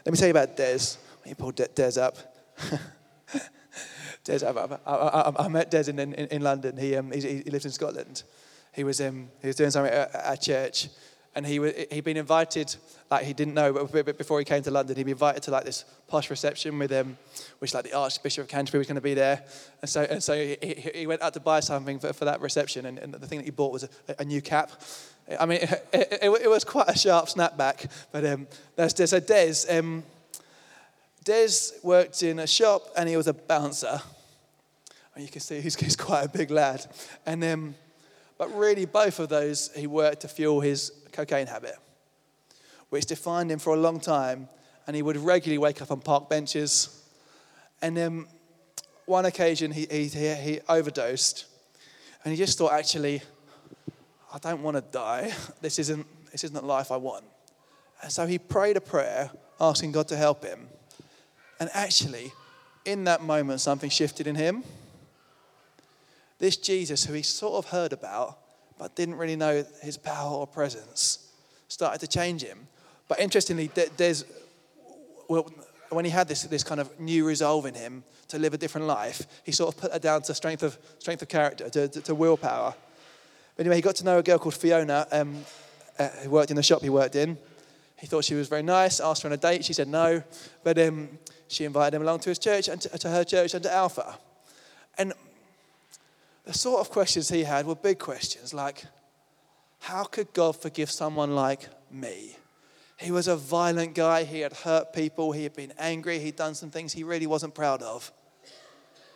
Let 0.05 0.13
me 0.13 0.19
tell 0.19 0.29
you 0.29 0.33
about 0.33 0.57
Des. 0.57 0.97
Let 1.25 1.27
me 1.27 1.35
pull 1.35 1.51
Des 1.51 1.99
up. 1.99 2.17
Des, 4.25 4.45
I, 4.45 4.51
I, 4.51 4.77
I, 4.87 5.45
I, 5.45 5.49
met 5.49 5.71
Des 5.71 5.89
in, 5.89 5.99
in, 5.99 6.13
in 6.13 6.43
London. 6.43 6.77
He, 6.77 6.95
um, 6.97 7.11
he, 7.11 7.21
he 7.21 7.51
lives 7.51 7.65
in 7.65 7.73
Scotland 7.73 8.23
he 8.77 8.85
was, 8.85 9.01
um, 9.01 9.29
he 9.41 9.49
was 9.49 9.57
doing 9.57 9.71
something 9.71 9.93
at, 9.93 10.15
at 10.15 10.43
church 10.43 10.89
and 11.35 11.47
he 11.47 11.59
was, 11.59 11.73
he'd 11.91 12.05
been 12.05 12.17
invited 12.17 12.75
like 13.11 13.25
he 13.25 13.33
didn't 13.33 13.55
know 13.55 13.73
but 13.73 14.19
before 14.19 14.39
he 14.39 14.45
came 14.45 14.63
to 14.63 14.71
london 14.71 14.97
he'd 14.97 15.05
been 15.05 15.13
invited 15.13 15.43
to 15.43 15.51
like 15.51 15.65
this 15.65 15.85
posh 16.09 16.31
reception 16.31 16.79
with 16.79 16.91
him 16.91 17.17
which 17.59 17.75
like 17.75 17.85
the 17.85 17.93
archbishop 17.93 18.45
of 18.45 18.49
canterbury 18.49 18.81
was 18.81 18.87
going 18.87 18.97
to 18.97 19.01
be 19.01 19.15
there. 19.15 19.45
And 19.81 19.89
so 19.89 20.03
and 20.03 20.23
so 20.23 20.35
he, 20.35 20.91
he 20.95 21.07
went 21.07 21.23
out 21.23 21.35
to 21.35 21.41
buy 21.41 21.61
something 21.61 21.99
for, 21.99 22.13
for 22.13 22.25
that 22.25 22.41
reception 22.41 22.87
and, 22.87 22.99
and 22.99 23.15
the 23.15 23.27
thing 23.27 23.39
that 23.39 23.45
he 23.45 23.51
bought 23.51 23.73
was 23.73 23.85
a, 23.85 23.89
a 24.19 24.25
new 24.25 24.41
cap. 24.41 24.73
I 25.39 25.47
mean 25.47 25.61
it, 25.63 25.89
it, 25.93 26.43
it, 26.45 26.49
was 26.49 26.65
quite 26.65 26.89
a 26.89 26.99
sharp 26.99 27.27
snapback 27.27 27.91
but 28.13 28.25
um, 28.25 28.47
that's 28.75 29.11
so 29.11 29.21
des 29.21 29.55
um, 29.71 30.05
des 31.25 31.49
worked 31.83 32.23
in 32.23 32.39
a 32.39 32.47
shop 32.47 32.83
and 32.97 33.09
he 33.09 33.17
was 33.17 33.27
a 33.27 33.35
bouncer. 33.35 34.01
And 35.15 35.25
you 35.25 35.31
can 35.31 35.41
see 35.41 35.61
he's, 35.61 35.75
he's 35.77 35.97
quite 35.97 36.25
a 36.25 36.29
big 36.29 36.51
lad. 36.51 36.87
And 37.25 37.43
um, 37.43 37.75
but 38.39 38.55
really, 38.55 38.85
both 38.85 39.19
of 39.19 39.29
those 39.29 39.71
he 39.75 39.87
worked 39.87 40.21
to 40.21 40.29
fuel 40.29 40.61
his 40.61 40.93
cocaine 41.13 41.47
habit, 41.47 41.77
which 42.91 43.07
defined 43.07 43.51
him 43.51 43.59
for 43.59 43.75
a 43.75 43.79
long 43.79 44.01
time. 44.01 44.49
And 44.87 44.95
he 44.95 45.03
would 45.03 45.17
regularly 45.17 45.59
wake 45.59 45.83
up 45.83 45.91
on 45.91 46.01
park 46.01 46.29
benches. 46.29 47.03
And 47.83 47.97
then 47.97 48.27
one 49.07 49.25
occasion, 49.25 49.73
he, 49.73 49.87
he, 49.91 50.07
he 50.09 50.61
overdosed. 50.69 51.47
And 52.25 52.33
he 52.33 52.39
just 52.39 52.59
thought, 52.59 52.73
actually, 52.73 53.23
I 54.33 54.39
don't 54.39 54.63
want 54.63 54.77
to 54.77 54.83
die. 54.83 55.33
This 55.61 55.79
isn't, 55.79 56.07
this 56.31 56.45
isn't 56.45 56.55
the 56.55 56.65
life 56.65 56.93
I 56.93 56.99
want. 56.99 57.25
And 58.03 58.13
so 58.13 58.27
he 58.27 58.39
prayed 58.39 58.77
a 58.77 58.81
prayer 58.81 59.31
asking 59.61 59.93
God 59.93 60.09
to 60.09 60.17
help 60.17 60.45
him. 60.45 60.69
And 61.59 61.71
actually, 61.73 62.33
in 62.85 63.05
that 63.05 63.23
moment, 63.23 63.61
something 63.61 63.89
shifted 63.89 64.27
in 64.27 64.35
him 64.35 64.63
this 66.39 66.57
Jesus, 66.57 67.05
who 67.05 67.15
he 67.15 67.23
sort 67.23 67.55
of 67.55 67.71
heard 67.71 67.93
about, 67.93 68.39
but 68.79 68.95
didn't 68.95 69.17
really 69.17 69.37
know 69.37 69.65
his 69.83 69.97
power 69.97 70.31
or 70.31 70.47
presence, 70.47 71.31
started 71.69 71.99
to 72.01 72.07
change 72.07 72.43
him. 72.43 72.69
But 73.09 73.21
interestingly, 73.21 73.71
there's, 73.97 74.25
well, 75.29 75.51
when 75.91 76.05
he 76.05 76.11
had 76.11 76.29
this, 76.29 76.43
this 76.43 76.65
kind 76.65 76.81
of 76.81 76.99
new 77.01 77.27
resolve 77.27 77.67
in 77.67 77.75
him 77.75 78.05
to 78.29 78.39
live 78.39 78.53
a 78.55 78.59
different 78.59 78.87
life, 78.87 79.27
he 79.45 79.53
sort 79.53 79.75
of 79.75 79.81
put 79.81 79.93
that 79.93 80.03
down 80.03 80.23
to 80.23 80.35
strength 80.35 80.63
of, 80.63 80.77
strength 80.99 81.23
of 81.23 81.29
character, 81.29 81.71
to, 81.71 81.89
to, 81.89 82.01
to 82.01 82.15
willpower. 82.15 82.75
But 83.57 83.65
anyway, 83.65 83.77
he 83.77 83.83
got 83.83 83.97
to 83.97 84.05
know 84.05 84.19
a 84.19 84.23
girl 84.23 84.39
called 84.39 84.55
Fiona 84.55 85.07
um, 85.13 85.45
uh, 85.99 86.09
who 86.09 86.31
worked 86.31 86.51
in 86.51 86.57
the 86.57 86.63
shop 86.63 86.83
he 86.83 86.91
worked 86.91 87.17
in. 87.17 87.39
He 87.99 88.07
thought 88.07 88.25
she 88.25 88.35
was 88.35 88.49
very 88.49 88.63
nice, 88.63 89.01
asked 89.01 89.23
her 89.23 89.29
on 89.29 89.33
a 89.33 89.39
date. 89.39 89.65
She 89.65 89.73
said 89.73 89.89
no, 89.89 90.23
but 90.63 90.79
um, 90.79 91.09
she 91.49 91.65
invited 91.65 91.97
him 91.97 92.03
along 92.03 92.21
to 92.21 92.29
his 92.29 92.39
church 92.39 92.69
and 92.69 92.81
to, 92.83 92.99
to 92.99 93.09
her 93.09 93.25
church 93.25 93.55
and 93.55 93.63
to 93.63 93.73
Alpha. 93.73 94.19
And 94.99 95.15
the 96.47 96.55
sort 96.55 96.81
of 96.81 96.91
questions 96.91 97.29
he 97.29 97.43
had 97.43 97.67
were 97.67 97.75
big 97.75 97.99
questions 97.99 98.55
like, 98.55 98.85
how 99.81 100.05
could 100.05 100.33
God 100.33 100.57
forgive 100.57 100.91
someone 100.91 101.35
like 101.35 101.69
me? 101.91 102.37
He 102.99 103.11
was 103.11 103.29
a 103.29 103.37
violent 103.37 103.95
guy. 103.95 104.25
He 104.25 104.41
had 104.41 104.53
hurt 104.53 104.93
people. 104.93 105.33
He 105.33 105.43
had 105.43 105.55
been 105.55 105.73
angry. 105.77 106.19
He'd 106.19 106.37
done 106.37 106.55
some 106.55 106.71
things 106.71 106.93
he 106.93 107.05
really 107.05 107.27
wasn't 107.27 107.55
proud 107.55 107.83
of. 107.83 108.11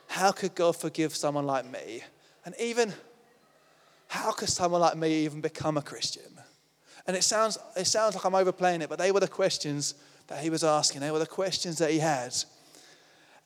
How 0.08 0.32
could 0.32 0.54
God 0.54 0.76
forgive 0.76 1.14
someone 1.14 1.46
like 1.46 1.64
me? 1.70 2.02
And 2.44 2.54
even, 2.60 2.92
how 4.08 4.32
could 4.32 4.48
someone 4.48 4.80
like 4.80 4.96
me 4.96 5.24
even 5.24 5.40
become 5.40 5.78
a 5.78 5.82
Christian? 5.82 6.40
And 7.06 7.16
it 7.16 7.22
sounds, 7.22 7.58
it 7.76 7.86
sounds 7.86 8.16
like 8.16 8.24
I'm 8.24 8.34
overplaying 8.34 8.82
it, 8.82 8.88
but 8.88 8.98
they 8.98 9.12
were 9.12 9.20
the 9.20 9.28
questions 9.28 9.94
that 10.26 10.42
he 10.42 10.50
was 10.50 10.64
asking. 10.64 11.00
They 11.00 11.12
were 11.12 11.20
the 11.20 11.26
questions 11.26 11.78
that 11.78 11.90
he 11.90 12.00
had. 12.00 12.34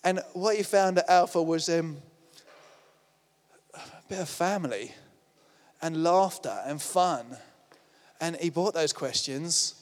And 0.02 0.20
what 0.32 0.56
he 0.56 0.62
found 0.62 0.98
at 0.98 1.08
Alpha 1.08 1.42
was 1.42 1.68
um, 1.68 1.98
bit 4.08 4.18
of 4.20 4.28
family 4.28 4.92
and 5.82 6.02
laughter 6.02 6.60
and 6.66 6.80
fun. 6.80 7.36
And 8.20 8.36
he 8.36 8.50
brought 8.50 8.74
those 8.74 8.92
questions. 8.92 9.74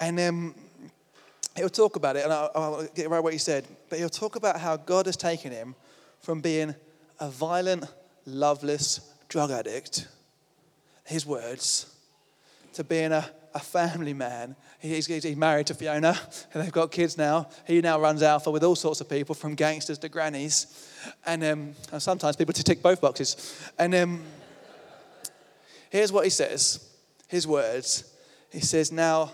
And 0.00 0.18
um, 0.20 0.54
he'll 1.56 1.68
talk 1.68 1.96
about 1.96 2.16
it, 2.16 2.24
and 2.24 2.32
I'll, 2.32 2.50
I'll 2.54 2.86
get 2.94 3.10
right 3.10 3.22
what 3.22 3.32
he 3.32 3.38
said. 3.38 3.66
But 3.88 3.98
he'll 3.98 4.08
talk 4.08 4.36
about 4.36 4.60
how 4.60 4.76
God 4.76 5.06
has 5.06 5.16
taken 5.16 5.52
him 5.52 5.74
from 6.20 6.40
being 6.40 6.74
a 7.20 7.28
violent, 7.28 7.84
loveless 8.26 9.12
drug 9.28 9.50
addict, 9.50 10.08
his 11.04 11.26
words, 11.26 11.94
to 12.74 12.84
being 12.84 13.12
a, 13.12 13.28
a 13.54 13.58
family 13.58 14.14
man. 14.14 14.56
He's, 14.78 15.06
he's 15.06 15.36
married 15.36 15.66
to 15.68 15.74
Fiona, 15.74 16.18
and 16.52 16.62
they've 16.62 16.72
got 16.72 16.90
kids 16.90 17.16
now. 17.16 17.48
He 17.66 17.80
now 17.80 18.00
runs 18.00 18.22
Alpha 18.22 18.50
with 18.50 18.64
all 18.64 18.76
sorts 18.76 19.00
of 19.00 19.08
people, 19.08 19.34
from 19.34 19.54
gangsters 19.54 19.98
to 19.98 20.08
grannies, 20.08 20.88
and, 21.26 21.42
um, 21.44 21.74
and 21.92 22.02
sometimes 22.02 22.36
people 22.36 22.54
to 22.54 22.62
tick 22.62 22.82
both 22.82 23.00
boxes. 23.00 23.70
And 23.78 23.94
um, 23.94 24.22
here's 25.90 26.12
what 26.12 26.24
he 26.24 26.30
says 26.30 26.84
his 27.28 27.46
words. 27.46 28.14
He 28.50 28.60
says, 28.60 28.90
Now, 28.90 29.32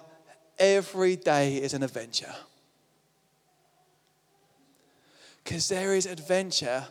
every 0.59 1.17
day 1.17 1.57
is 1.57 1.75
an 1.75 1.83
adventure. 1.83 2.35
Because 5.43 5.69
there 5.69 5.95
is 5.95 6.07
adventure 6.07 6.87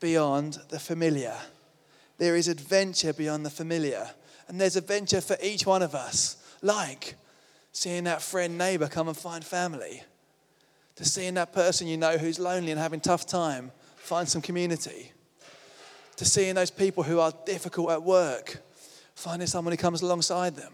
beyond 0.00 0.58
the 0.68 0.78
familiar. 0.78 1.36
There 2.18 2.36
is 2.36 2.48
adventure 2.48 3.12
beyond 3.12 3.44
the 3.44 3.50
familiar. 3.50 4.08
And 4.48 4.60
there's 4.60 4.76
adventure 4.76 5.20
for 5.20 5.36
each 5.42 5.66
one 5.66 5.82
of 5.82 5.94
us, 5.94 6.36
like 6.62 7.14
seeing 7.72 8.04
that 8.04 8.22
friend, 8.22 8.56
neighbor 8.56 8.88
come 8.88 9.08
and 9.08 9.16
find 9.16 9.44
family, 9.44 10.02
to 10.96 11.04
seeing 11.04 11.34
that 11.34 11.52
person 11.52 11.86
you 11.86 11.96
know 11.96 12.16
who's 12.16 12.38
lonely 12.38 12.70
and 12.70 12.80
having 12.80 13.00
tough 13.00 13.26
time 13.26 13.70
find 14.06 14.28
some 14.28 14.40
community, 14.40 15.12
to 16.16 16.24
seeing 16.24 16.54
those 16.54 16.70
people 16.70 17.02
who 17.02 17.20
are 17.20 17.32
difficult 17.44 17.90
at 17.90 18.02
work, 18.02 18.62
finding 19.14 19.48
someone 19.48 19.72
who 19.72 19.76
comes 19.76 20.00
alongside 20.00 20.54
them. 20.54 20.72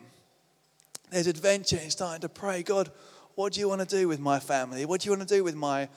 There's 1.10 1.26
adventure 1.26 1.78
in 1.78 1.90
starting 1.90 2.20
to 2.20 2.28
pray, 2.28 2.62
God, 2.62 2.90
what 3.34 3.54
do 3.54 3.60
you 3.60 3.68
want 3.68 3.80
to 3.80 3.86
do 3.86 4.06
with 4.06 4.20
my 4.20 4.38
family? 4.38 4.84
What 4.84 5.00
do 5.00 5.06
you 5.06 5.16
want 5.16 5.26
to 5.26 5.34
do 5.34 5.42
with 5.42 5.54
my 5.54 5.88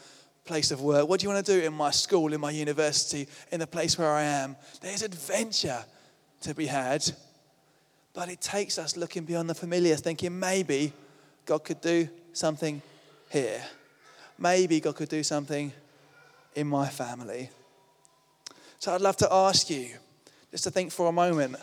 place 0.45 0.71
of 0.71 0.81
work? 0.81 1.07
What 1.09 1.19
do 1.19 1.25
you 1.25 1.33
want 1.33 1.45
to 1.45 1.59
do 1.59 1.65
in 1.65 1.73
my 1.73 1.91
school, 1.91 2.33
in 2.33 2.39
my 2.39 2.51
university, 2.51 3.27
in 3.51 3.59
the 3.59 3.67
place 3.67 3.97
where 3.97 4.11
I 4.11 4.23
am? 4.23 4.55
There's 4.81 5.01
adventure 5.01 5.83
to 6.41 6.55
be 6.55 6.67
had. 6.67 7.03
But 8.15 8.30
it 8.30 8.39
takes 8.39 8.80
us 8.80 8.95
looking 8.95 9.25
beyond 9.25 9.49
the 9.49 9.54
familiar, 9.54 9.97
thinking 9.97 10.39
maybe 10.39 10.93
God 11.45 11.65
could 11.65 11.82
do 11.82 12.08
something 12.32 12.82
here. 13.30 13.62
Maybe 14.39 14.80
God 14.80 14.95
could 14.95 15.10
do 15.10 15.21
something 15.21 15.73
in 16.56 16.67
my 16.67 16.88
family. 16.88 17.49
So 18.80 18.95
I'd 18.95 19.01
love 19.01 19.17
to 19.17 19.32
ask 19.32 19.69
you 19.69 19.89
just 20.49 20.63
to 20.63 20.71
think 20.71 20.91
for 20.91 21.08
a 21.08 21.12
moment 21.12 21.58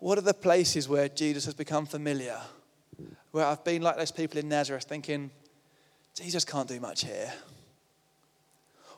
what 0.00 0.18
are 0.18 0.22
the 0.22 0.34
places 0.34 0.88
where 0.88 1.08
Jesus 1.08 1.44
has 1.44 1.54
become 1.54 1.86
familiar? 1.86 2.40
Where 3.30 3.46
I've 3.46 3.62
been 3.62 3.82
like 3.82 3.96
those 3.96 4.10
people 4.10 4.38
in 4.38 4.48
Nazareth 4.48 4.82
thinking, 4.82 5.30
Jesus 6.12 6.44
can't 6.44 6.66
do 6.66 6.80
much 6.80 7.04
here. 7.04 7.32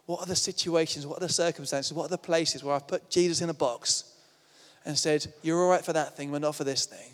What 0.06 0.20
are 0.20 0.26
the 0.26 0.36
situations? 0.36 1.06
What 1.06 1.18
are 1.18 1.26
the 1.26 1.32
circumstances? 1.32 1.92
What 1.92 2.06
are 2.06 2.08
the 2.08 2.18
places 2.18 2.64
where 2.64 2.74
I've 2.74 2.88
put 2.88 3.10
Jesus 3.10 3.42
in 3.42 3.50
a 3.50 3.54
box 3.54 4.13
and 4.84 4.98
said, 4.98 5.26
You're 5.42 5.62
all 5.62 5.70
right 5.70 5.84
for 5.84 5.92
that 5.92 6.16
thing, 6.16 6.30
but 6.30 6.40
not 6.40 6.54
for 6.54 6.64
this 6.64 6.86
thing. 6.86 7.10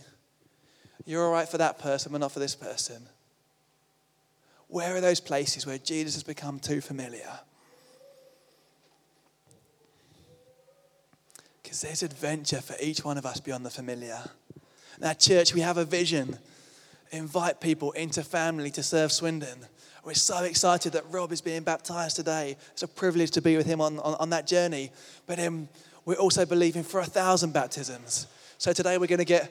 You're 1.07 1.25
all 1.25 1.33
right 1.33 1.49
for 1.49 1.59
that 1.59 1.79
person, 1.79 2.13
but 2.13 2.19
not 2.19 2.33
for 2.33 2.41
this 2.41 2.55
person. 2.55 3.03
Where 4.69 4.95
are 4.95 5.01
those 5.01 5.21
places 5.21 5.67
where 5.67 5.79
Jesus 5.79 6.15
has 6.15 6.23
become 6.23 6.61
too 6.61 6.81
familiar? 6.81 7.41
Because 11.63 11.81
there's 11.81 12.03
adventure 12.03 12.61
for 12.61 12.77
each 12.81 13.05
one 13.05 13.19
of 13.19 13.27
us 13.27 13.41
beyond 13.41 13.67
the 13.67 13.71
familiar. 13.71 14.19
Now, 15.01 15.15
church, 15.15 15.55
we 15.55 15.61
have 15.61 15.77
a 15.77 15.85
vision. 15.85 16.39
Invite 17.11 17.61
people 17.61 17.91
into 17.93 18.23
family 18.23 18.71
to 18.73 18.83
serve 18.83 19.11
Swindon. 19.11 19.67
We're 20.05 20.15
so 20.15 20.45
excited 20.45 20.93
that 20.93 21.05
Rob 21.11 21.33
is 21.33 21.41
being 21.41 21.63
baptized 21.63 22.17
today. 22.17 22.57
It's 22.73 22.83
a 22.83 22.89
privilege 22.89 23.33
to 23.33 23.43
be 23.43 23.57
with 23.57 23.67
him 23.67 23.81
on, 23.81 23.99
on, 23.99 24.15
on 24.15 24.31
that 24.31 24.47
journey. 24.47 24.93
But 25.27 25.41
um, 25.41 25.69
we're 26.11 26.17
also 26.17 26.45
believing 26.45 26.83
for 26.83 26.99
a 26.99 27.05
thousand 27.05 27.53
baptisms. 27.53 28.27
So 28.59 28.73
today 28.73 28.99
we're 28.99 29.07
going 29.07 29.21
to 29.21 29.25
get 29.25 29.49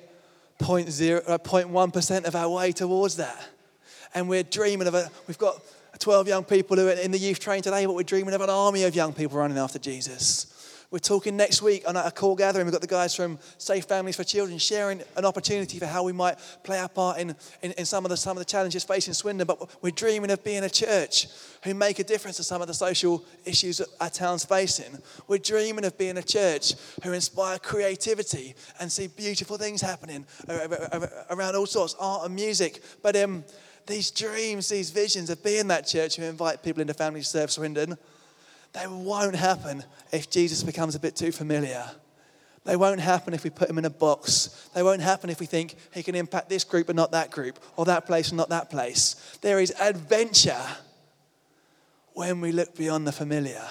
0.1% 0.60 2.12
uh, 2.12 2.28
of 2.28 2.36
our 2.36 2.50
way 2.50 2.74
towards 2.74 3.16
that. 3.16 3.48
And 4.14 4.28
we're 4.28 4.44
dreaming 4.44 4.86
of 4.86 4.94
a, 4.94 5.10
we've 5.26 5.38
got 5.38 5.62
12 6.00 6.28
young 6.28 6.44
people 6.44 6.76
who 6.76 6.90
are 6.90 6.92
in 6.92 7.12
the 7.12 7.18
youth 7.18 7.40
train 7.40 7.62
today, 7.62 7.86
but 7.86 7.96
we're 7.96 8.04
dreaming 8.04 8.34
of 8.34 8.42
an 8.42 8.50
army 8.50 8.84
of 8.84 8.94
young 8.94 9.14
people 9.14 9.38
running 9.38 9.58
after 9.58 9.80
Jesus. 9.80 10.54
We're 10.92 10.98
talking 10.98 11.38
next 11.38 11.62
week 11.62 11.88
on 11.88 11.96
a 11.96 12.10
call 12.10 12.36
gathering. 12.36 12.66
We've 12.66 12.72
got 12.72 12.82
the 12.82 12.88
guys 12.88 13.14
from 13.14 13.38
Safe 13.60 13.86
Families 13.86 14.16
for 14.16 14.24
Children 14.24 14.58
sharing 14.58 15.04
an 15.16 15.24
opportunity 15.24 15.78
for 15.78 15.86
how 15.86 16.02
we 16.02 16.14
might 16.14 16.40
play 16.64 16.80
our 16.80 16.90
part 16.90 17.20
in, 17.20 17.36
in, 17.62 17.74
in, 17.74 17.86
some, 17.86 18.06
of 18.06 18.10
the, 18.10 18.18
some 18.18 18.36
of 18.36 18.40
the 18.40 18.46
challenges 18.46 18.84
facing 18.84 19.14
Swindon. 19.14 19.46
But 19.46 19.84
we're 19.84 19.92
dreaming 19.92 20.32
of 20.32 20.44
being 20.44 20.64
a 20.64 20.70
church 20.70 21.28
who 21.64 21.76
make 21.76 22.00
a 22.00 22.04
difference 22.04 22.38
to 22.38 22.44
some 22.44 22.64
of 22.64 22.68
the 22.68 22.74
social 22.74 23.24
issues 23.46 23.78
that 23.78 23.88
our 24.02 24.10
town's 24.10 24.44
facing. 24.44 24.98
We're 25.28 25.38
dreaming 25.38 25.86
of 25.86 25.96
being 25.96 26.18
a 26.18 26.24
church 26.24 26.74
who 27.04 27.14
inspire 27.14 27.60
creativity 27.60 28.56
and 28.80 28.92
see 28.92 29.10
beautiful 29.10 29.58
things 29.58 29.82
happening 29.82 30.26
around 31.30 31.56
all 31.56 31.68
sorts, 31.68 31.96
art 32.00 32.26
and 32.26 32.34
music. 32.34 32.82
But 33.04 33.16
um, 33.16 33.44
these 33.86 34.10
dreams, 34.10 34.70
these 34.70 34.90
visions 34.90 35.30
of 35.30 35.44
being 35.44 35.68
that 35.68 35.86
church 35.86 36.16
who 36.16 36.24
invite 36.24 36.64
people 36.64 36.82
into 36.82 36.96
families 36.96 37.26
to 37.26 37.38
serve 37.38 37.52
Swindon, 37.52 37.96
they 38.74 38.88
won't 38.88 39.36
happen 39.36 39.84
if 40.12 40.30
Jesus 40.30 40.64
becomes 40.64 40.96
a 40.96 41.00
bit 41.00 41.16
too 41.16 41.32
familiar. 41.32 41.84
They 42.66 42.76
won't 42.76 43.00
happen 43.00 43.34
if 43.34 43.44
we 43.44 43.50
put 43.50 43.70
him 43.70 43.78
in 43.78 43.86
a 43.86 43.90
box. 43.90 44.70
They 44.76 44.84
won't 44.84 45.02
happen 45.02 45.30
if 45.30 45.40
we 45.40 45.46
think 45.46 45.76
he 45.94 46.04
can 46.04 46.16
impact 46.16 46.50
this 46.50 46.64
group 46.64 46.88
but 46.88 46.96
not 46.96 47.12
that 47.12 47.32
group, 47.32 47.58
or 47.78 47.86
that 47.86 48.06
place 48.06 48.30
and 48.30 48.38
not 48.38 48.50
that 48.50 48.70
place. 48.70 49.38
There 49.42 49.60
is 49.60 49.74
adventure 49.80 50.62
when 52.14 52.42
we 52.42 52.52
look 52.52 52.76
beyond 52.76 53.08
the 53.08 53.12
familiar. 53.12 53.66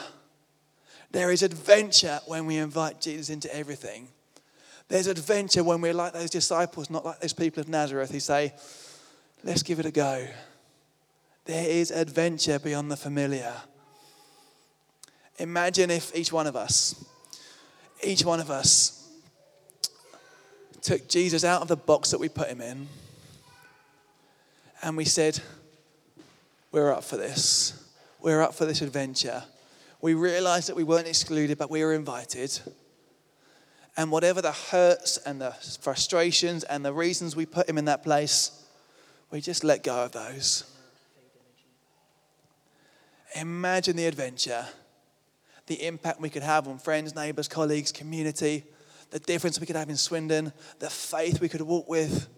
There 1.10 1.30
is 1.30 1.42
adventure 1.42 2.20
when 2.26 2.46
we 2.46 2.56
invite 2.56 3.00
Jesus 3.00 3.30
into 3.30 3.54
everything. 3.54 4.08
There's 4.88 5.06
adventure 5.06 5.62
when 5.62 5.80
we're 5.80 5.94
like 5.94 6.14
those 6.14 6.30
disciples, 6.30 6.90
not 6.90 7.04
like 7.04 7.20
those 7.20 7.34
people 7.34 7.60
of 7.60 7.68
Nazareth 7.68 8.10
who 8.10 8.20
say, 8.20 8.54
let's 9.44 9.62
give 9.62 9.78
it 9.80 9.86
a 9.86 9.90
go. 9.90 10.26
There 11.44 11.68
is 11.68 11.90
adventure 11.90 12.58
beyond 12.58 12.90
the 12.90 12.96
familiar. 12.96 13.54
Imagine 15.38 15.90
if 15.90 16.14
each 16.14 16.32
one 16.32 16.46
of 16.46 16.56
us, 16.56 17.04
each 18.02 18.24
one 18.24 18.40
of 18.40 18.50
us, 18.50 19.08
took 20.82 21.08
Jesus 21.08 21.44
out 21.44 21.62
of 21.62 21.68
the 21.68 21.76
box 21.76 22.10
that 22.10 22.18
we 22.18 22.28
put 22.28 22.48
him 22.48 22.60
in 22.60 22.88
and 24.82 24.96
we 24.96 25.04
said, 25.04 25.40
We're 26.72 26.92
up 26.92 27.04
for 27.04 27.16
this. 27.16 27.74
We're 28.20 28.42
up 28.42 28.54
for 28.54 28.64
this 28.64 28.82
adventure. 28.82 29.44
We 30.00 30.14
realized 30.14 30.68
that 30.68 30.76
we 30.76 30.84
weren't 30.84 31.08
excluded, 31.08 31.58
but 31.58 31.70
we 31.70 31.84
were 31.84 31.92
invited. 31.92 32.58
And 33.96 34.12
whatever 34.12 34.40
the 34.40 34.52
hurts 34.52 35.16
and 35.18 35.40
the 35.40 35.50
frustrations 35.80 36.62
and 36.64 36.84
the 36.84 36.92
reasons 36.92 37.34
we 37.34 37.46
put 37.46 37.68
him 37.68 37.78
in 37.78 37.86
that 37.86 38.04
place, 38.04 38.64
we 39.30 39.40
just 39.40 39.64
let 39.64 39.82
go 39.82 40.04
of 40.04 40.12
those. 40.12 40.64
Imagine 43.34 43.96
the 43.96 44.06
adventure 44.06 44.66
the 45.68 45.86
impact 45.86 46.20
we 46.20 46.30
could 46.30 46.42
have 46.42 46.66
on 46.66 46.78
friends, 46.78 47.14
neighbours, 47.14 47.46
colleagues, 47.46 47.92
community, 47.92 48.64
the 49.10 49.18
difference 49.20 49.60
we 49.60 49.66
could 49.66 49.76
have 49.76 49.88
in 49.88 49.96
Swindon, 49.96 50.52
the 50.80 50.90
faith 50.90 51.40
we 51.40 51.48
could 51.48 51.62
walk 51.62 51.88
with. 51.88 52.28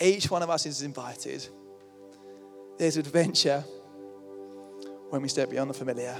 Each 0.00 0.30
one 0.30 0.42
of 0.42 0.50
us 0.50 0.64
is 0.64 0.82
invited. 0.82 1.46
There's 2.78 2.96
adventure 2.96 3.64
when 5.10 5.22
we 5.22 5.28
step 5.28 5.50
beyond 5.50 5.70
the 5.70 5.74
familiar. 5.74 6.16